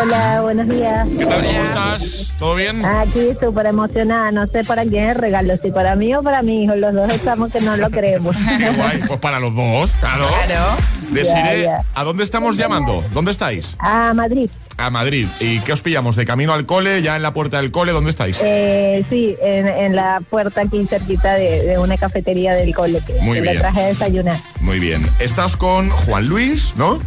Hola, 0.00 0.40
buenos 0.42 0.68
días. 0.68 1.08
¿Qué 1.16 1.26
tal? 1.26 1.44
¿Cómo 1.44 1.62
estás? 1.62 2.32
¿Todo 2.40 2.56
bien? 2.56 2.84
Aquí 2.84 3.30
súper 3.40 3.66
emocionada. 3.66 4.32
No 4.32 4.48
sé 4.48 4.64
para 4.64 4.82
quién 4.82 5.04
es 5.04 5.16
el 5.16 5.22
regalo, 5.22 5.54
si 5.62 5.70
para 5.70 5.94
mí 5.94 6.12
o 6.12 6.22
para 6.22 6.42
mi 6.42 6.64
hijo. 6.64 6.74
Los 6.74 6.94
dos 6.94 7.12
estamos 7.12 7.52
que 7.52 7.60
no 7.60 7.76
lo 7.76 7.88
creemos. 7.90 8.34
Qué 8.58 8.70
guay. 8.70 9.02
Pues 9.06 9.20
para 9.20 9.38
los 9.38 9.54
dos, 9.54 9.92
claro. 10.00 10.26
Claro. 10.46 10.76
Ya. 11.12 11.84
¿a 11.94 12.04
dónde 12.04 12.24
estamos 12.24 12.56
llamando? 12.56 13.04
¿Dónde 13.12 13.30
estáis? 13.30 13.76
A 13.78 14.14
Madrid. 14.14 14.50
A 14.78 14.90
Madrid. 14.90 15.28
¿Y 15.40 15.60
qué 15.60 15.72
os 15.72 15.82
pillamos? 15.82 16.16
¿De 16.16 16.24
camino 16.24 16.52
al 16.52 16.66
cole? 16.66 17.02
¿Ya 17.02 17.14
en 17.16 17.22
la 17.22 17.32
puerta 17.32 17.58
del 17.58 17.70
cole? 17.70 17.92
¿Dónde 17.92 18.10
estáis? 18.10 18.38
Eh, 18.42 19.04
sí, 19.08 19.36
en, 19.42 19.68
en 19.68 19.94
la 19.94 20.20
puerta 20.28 20.62
aquí 20.62 20.84
cerquita 20.86 21.34
de, 21.34 21.62
de 21.66 21.78
una 21.78 21.96
cafetería 21.96 22.54
del 22.54 22.74
cole 22.74 23.00
que, 23.06 23.12
Muy 23.20 23.36
que 23.36 23.42
bien. 23.42 23.54
le 23.54 23.60
traje 23.60 23.82
a 23.82 23.86
desayunar. 23.86 24.36
Muy 24.60 24.80
bien. 24.80 25.06
Estás 25.20 25.56
con 25.56 25.88
Juan 25.90 26.26
Luis, 26.26 26.74
¿no? 26.76 26.98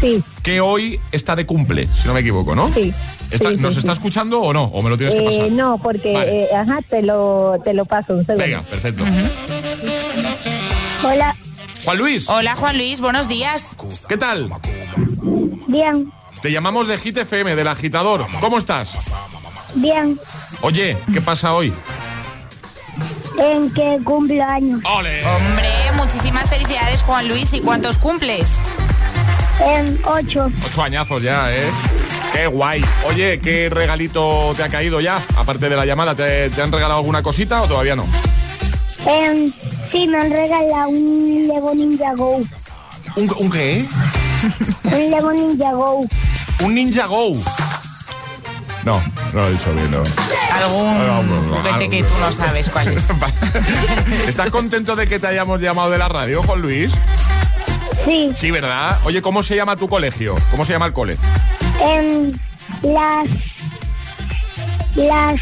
Sí. 0.00 0.22
Que 0.42 0.60
hoy 0.60 0.98
está 1.12 1.36
de 1.36 1.44
cumple, 1.44 1.88
si 1.94 2.08
no 2.08 2.14
me 2.14 2.20
equivoco, 2.20 2.54
¿no? 2.54 2.68
Sí. 2.68 2.94
Está- 3.30 3.50
Sí, 3.50 3.56
sí, 3.56 3.60
¿Nos 3.62 3.74
sí. 3.74 3.80
está 3.80 3.92
escuchando 3.92 4.40
o 4.40 4.52
no? 4.52 4.64
¿O 4.64 4.80
me 4.82 4.88
lo 4.90 4.96
tienes 4.96 5.14
que 5.14 5.20
Eh, 5.20 5.24
pasar? 5.24 5.50
no, 5.52 5.78
porque, 5.82 6.12
Vale. 6.14 6.44
eh, 6.44 6.48
ajá, 6.54 6.78
te 6.88 7.02
lo, 7.02 7.60
te 7.62 7.74
lo 7.74 7.84
paso 7.84 8.14
un 8.14 8.24
segundo. 8.24 8.44
Venga, 8.44 8.62
perfecto. 8.62 9.04
Hola. 11.04 11.36
Juan 11.84 11.98
Luis. 11.98 12.28
Hola 12.28 12.56
Juan 12.56 12.76
Luis, 12.76 13.00
buenos 13.00 13.26
días. 13.28 13.64
¿Qué 14.08 14.16
tal? 14.16 14.50
Bien, 15.66 16.10
Te 16.42 16.50
llamamos 16.50 16.88
de 16.88 16.96
Hit 16.98 17.18
FM, 17.18 17.54
del 17.54 17.68
agitador. 17.68 18.26
¿Cómo 18.40 18.58
estás? 18.58 18.96
bien. 19.74 20.18
Oye, 20.62 20.96
¿qué 21.12 21.20
pasa 21.20 21.52
hoy? 21.54 21.72
En 23.38 23.70
que 23.72 23.98
cumpleaños. 24.04 24.80
¡Ole! 24.84 25.24
Hombre, 25.24 25.68
muchísimas 25.96 26.48
felicidades 26.50 27.02
Juan 27.02 27.28
Luis. 27.28 27.52
¿Y 27.54 27.60
cuántos 27.60 27.96
cumples? 27.98 28.52
En 29.64 29.98
ocho. 30.04 30.50
Ocho 30.66 30.82
añazos 30.82 31.22
ya, 31.22 31.54
¿eh? 31.54 31.62
Qué 32.32 32.46
guay. 32.46 32.84
Oye, 33.06 33.38
¿qué 33.40 33.68
regalito 33.70 34.52
te 34.56 34.62
ha 34.64 34.68
caído 34.68 35.00
ya? 35.00 35.20
Aparte 35.36 35.68
de 35.68 35.76
la 35.76 35.84
llamada, 35.86 36.14
¿te, 36.14 36.50
te 36.50 36.62
han 36.62 36.72
regalado 36.72 36.98
alguna 37.00 37.22
cosita 37.22 37.62
o 37.62 37.68
todavía 37.68 37.94
no? 37.96 38.06
Em, 39.06 39.52
sí, 39.92 40.06
me 40.08 40.18
han 40.18 40.30
regalado 40.30 40.88
un 40.88 41.46
Lego 41.46 41.74
Ninja 41.74 42.14
Go. 42.16 42.36
¿Un, 43.16 43.30
un 43.38 43.50
qué? 43.50 43.86
Un 44.84 45.10
Lego 45.10 45.32
Ninja 45.32 45.72
Go. 45.72 46.06
¿Un 46.60 46.74
Ninja 46.74 47.06
Go? 47.06 47.36
No, 48.84 49.02
no 49.32 49.40
lo 49.40 49.48
he 49.48 49.52
dicho 49.52 49.72
bien, 49.74 49.90
no. 49.90 50.02
Algún 50.52 51.48
juguete 51.48 51.88
que 51.88 52.02
tú 52.02 52.14
no 52.20 52.32
sabes 52.32 52.68
cuál 52.68 52.88
es. 52.88 53.06
¿Estás 54.28 54.50
contento 54.50 54.96
de 54.96 55.08
que 55.08 55.18
te 55.18 55.26
hayamos 55.26 55.60
llamado 55.60 55.90
de 55.90 55.98
la 55.98 56.08
radio, 56.08 56.42
Juan 56.42 56.60
Luis? 56.60 56.92
Sí. 58.04 58.30
Sí, 58.36 58.50
¿verdad? 58.50 58.98
Oye, 59.04 59.22
¿cómo 59.22 59.42
se 59.42 59.56
llama 59.56 59.76
tu 59.76 59.88
colegio? 59.88 60.34
¿Cómo 60.50 60.64
se 60.64 60.72
llama 60.72 60.86
el 60.86 60.92
cole? 60.92 61.16
En 61.80 62.40
las. 62.82 63.26
Las 64.96 65.40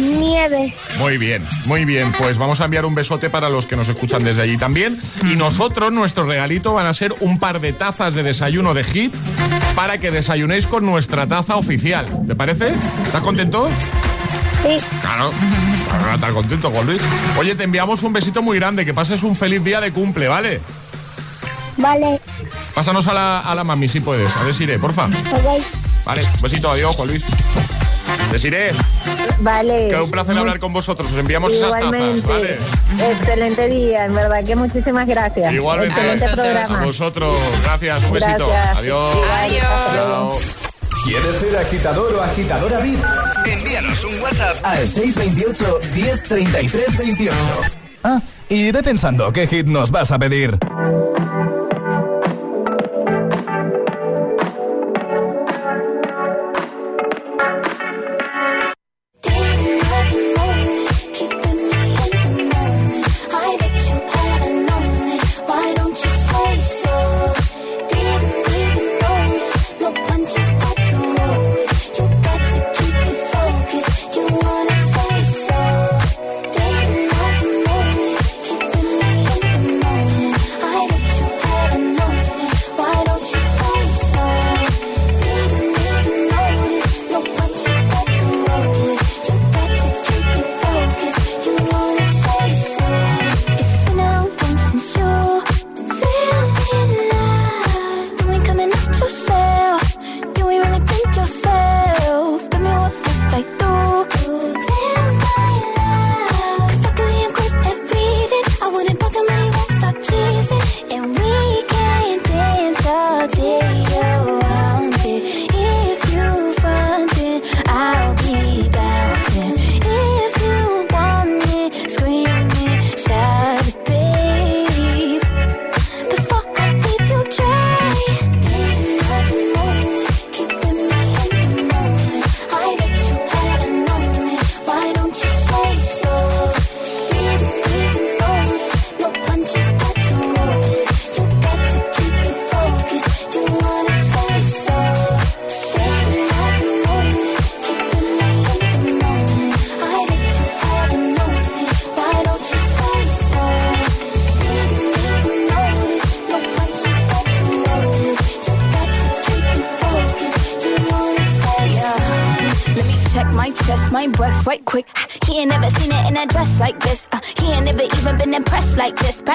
nieves. 0.00 0.74
Muy 0.98 1.18
bien, 1.18 1.44
muy 1.66 1.84
bien. 1.84 2.12
Pues 2.18 2.38
vamos 2.38 2.60
a 2.60 2.64
enviar 2.64 2.84
un 2.84 2.94
besote 2.94 3.30
para 3.30 3.48
los 3.48 3.66
que 3.66 3.76
nos 3.76 3.88
escuchan 3.88 4.24
desde 4.24 4.42
allí 4.42 4.56
también. 4.56 4.98
Y 5.30 5.36
nosotros, 5.36 5.92
nuestro 5.92 6.24
regalito 6.24 6.74
van 6.74 6.86
a 6.86 6.92
ser 6.92 7.14
un 7.20 7.38
par 7.38 7.60
de 7.60 7.72
tazas 7.72 8.14
de 8.14 8.22
desayuno 8.22 8.74
de 8.74 8.84
hit 8.84 9.14
para 9.74 9.98
que 9.98 10.10
desayunéis 10.10 10.66
con 10.66 10.84
nuestra 10.84 11.26
taza 11.26 11.56
oficial. 11.56 12.06
¿Te 12.26 12.34
parece? 12.34 12.74
¿Estás 13.04 13.22
contento? 13.22 13.68
Sí. 14.62 14.76
Claro. 15.00 15.30
Claro, 15.88 16.14
estar 16.14 16.32
contento, 16.32 16.70
Juan 16.70 16.86
Luis. 16.86 17.02
Oye, 17.38 17.54
te 17.54 17.64
enviamos 17.64 18.02
un 18.02 18.12
besito 18.12 18.42
muy 18.42 18.58
grande. 18.58 18.84
Que 18.84 18.94
pases 18.94 19.22
un 19.22 19.34
feliz 19.34 19.64
día 19.64 19.80
de 19.80 19.90
cumple, 19.92 20.28
¿vale? 20.28 20.60
Vale. 21.76 22.20
Pásanos 22.74 23.08
a 23.08 23.14
la, 23.14 23.40
a 23.40 23.54
la 23.54 23.64
mami 23.64 23.88
si 23.88 24.00
puedes. 24.00 24.36
A 24.36 24.44
Desiree, 24.44 24.78
porfa. 24.78 25.06
Ok. 25.06 25.64
Vale, 26.04 26.26
besito, 26.42 26.70
adiós, 26.70 26.94
Juan 26.96 27.08
Luis. 27.08 27.24
Desiree, 28.32 28.72
Vale. 29.40 29.88
que 29.88 29.96
un 30.00 30.10
placer 30.10 30.36
hablar 30.38 30.58
con 30.58 30.72
vosotros. 30.72 31.10
Os 31.10 31.18
enviamos 31.18 31.52
esas 31.52 31.70
tazas, 31.70 31.84
Igualmente. 31.92 32.28
¿vale? 32.28 32.56
Excelente 33.10 33.68
día, 33.68 34.04
en 34.04 34.14
verdad 34.14 34.44
que 34.44 34.54
muchísimas 34.56 35.06
gracias. 35.06 35.52
Igualmente 35.52 35.98
Excelente 36.00 36.24
a 36.26 36.32
programa. 36.32 36.84
vosotros. 36.84 37.38
Gracias, 37.64 38.04
un 38.04 38.12
besito. 38.12 38.48
Gracias. 38.48 38.76
Adiós. 38.76 39.16
Adiós. 39.40 39.62
Chao. 40.06 40.38
¿Quieres 41.04 41.36
ser 41.36 41.56
agitador 41.56 42.14
o 42.14 42.22
agitadora 42.22 42.78
VIP? 42.80 43.00
Envíanos 43.46 44.04
un 44.04 44.20
WhatsApp 44.20 44.56
al 44.62 44.86
628 44.86 45.80
1033 45.94 46.98
28. 46.98 47.36
Ah, 48.04 48.20
y 48.48 48.70
ve 48.70 48.82
pensando 48.82 49.32
qué 49.32 49.46
hit 49.46 49.66
nos 49.66 49.90
vas 49.90 50.12
a 50.12 50.18
pedir. 50.18 50.58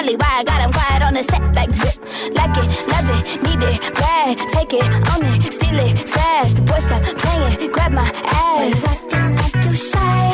Probably 0.06 0.24
why 0.24 0.38
I 0.38 0.44
got 0.44 0.62
him 0.62 0.70
quiet 0.70 1.02
on 1.02 1.14
the 1.14 1.24
set 1.24 1.42
like 1.56 1.74
zip. 1.74 1.98
Like 2.38 2.54
it, 2.62 2.68
love 2.86 3.10
it, 3.10 3.42
need 3.42 3.58
it, 3.58 3.80
bad. 3.98 4.38
Take 4.54 4.72
it, 4.72 4.86
own 5.10 5.26
it, 5.34 5.52
steal 5.52 5.78
it, 5.82 5.98
fast. 5.98 6.54
The 6.54 6.62
Boy, 6.62 6.78
stop 6.78 7.02
playing, 7.02 7.72
grab 7.72 7.92
my 7.92 8.06
ass. 8.06 8.86
acting 8.86 9.34
like 9.34 9.56
you 9.66 9.74
shy. 9.74 10.30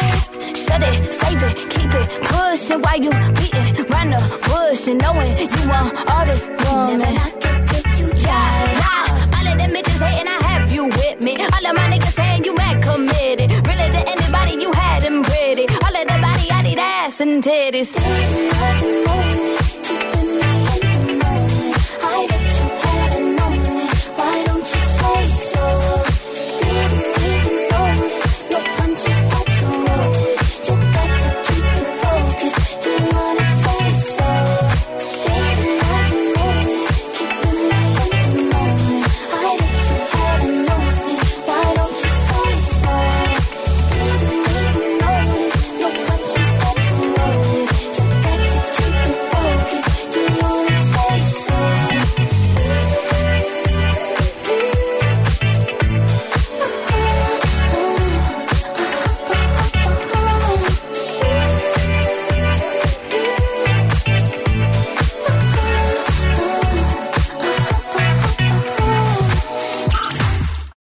Shut 0.52 0.82
it, 0.84 1.12
save 1.14 1.42
it, 1.42 1.56
keep 1.72 1.88
it 1.88 2.06
pushing 2.20 2.82
while 2.84 3.00
you 3.00 3.12
beating 3.32 3.88
round 3.88 4.12
the 4.12 4.20
bush 4.44 4.88
and 4.88 5.00
knowing 5.00 5.32
you 5.40 5.62
want 5.64 5.96
all 6.10 6.26
this 6.26 6.48
woman. 6.68 7.16
Yeah, 8.12 8.76
nah, 8.76 9.38
all 9.40 9.46
of 9.48 9.56
them 9.56 9.70
bitches 9.72 10.04
hating, 10.04 10.28
I 10.28 10.36
have 10.52 10.70
you 10.70 10.84
with 10.84 11.18
me. 11.22 11.36
All 11.48 11.64
of 11.64 11.74
my 11.74 11.88
niggas 11.88 12.12
saying 12.12 12.44
you 12.44 12.54
mad 12.56 12.82
committed. 12.82 13.48
Really 13.66 13.88
to 13.88 14.00
anybody, 14.04 14.52
you 14.60 14.70
had 14.72 15.02
them 15.02 15.22
pretty. 15.22 15.64
All 15.80 15.96
of 15.96 16.12
ass 17.12 17.20
and 17.20 17.42
titties. 17.42 18.21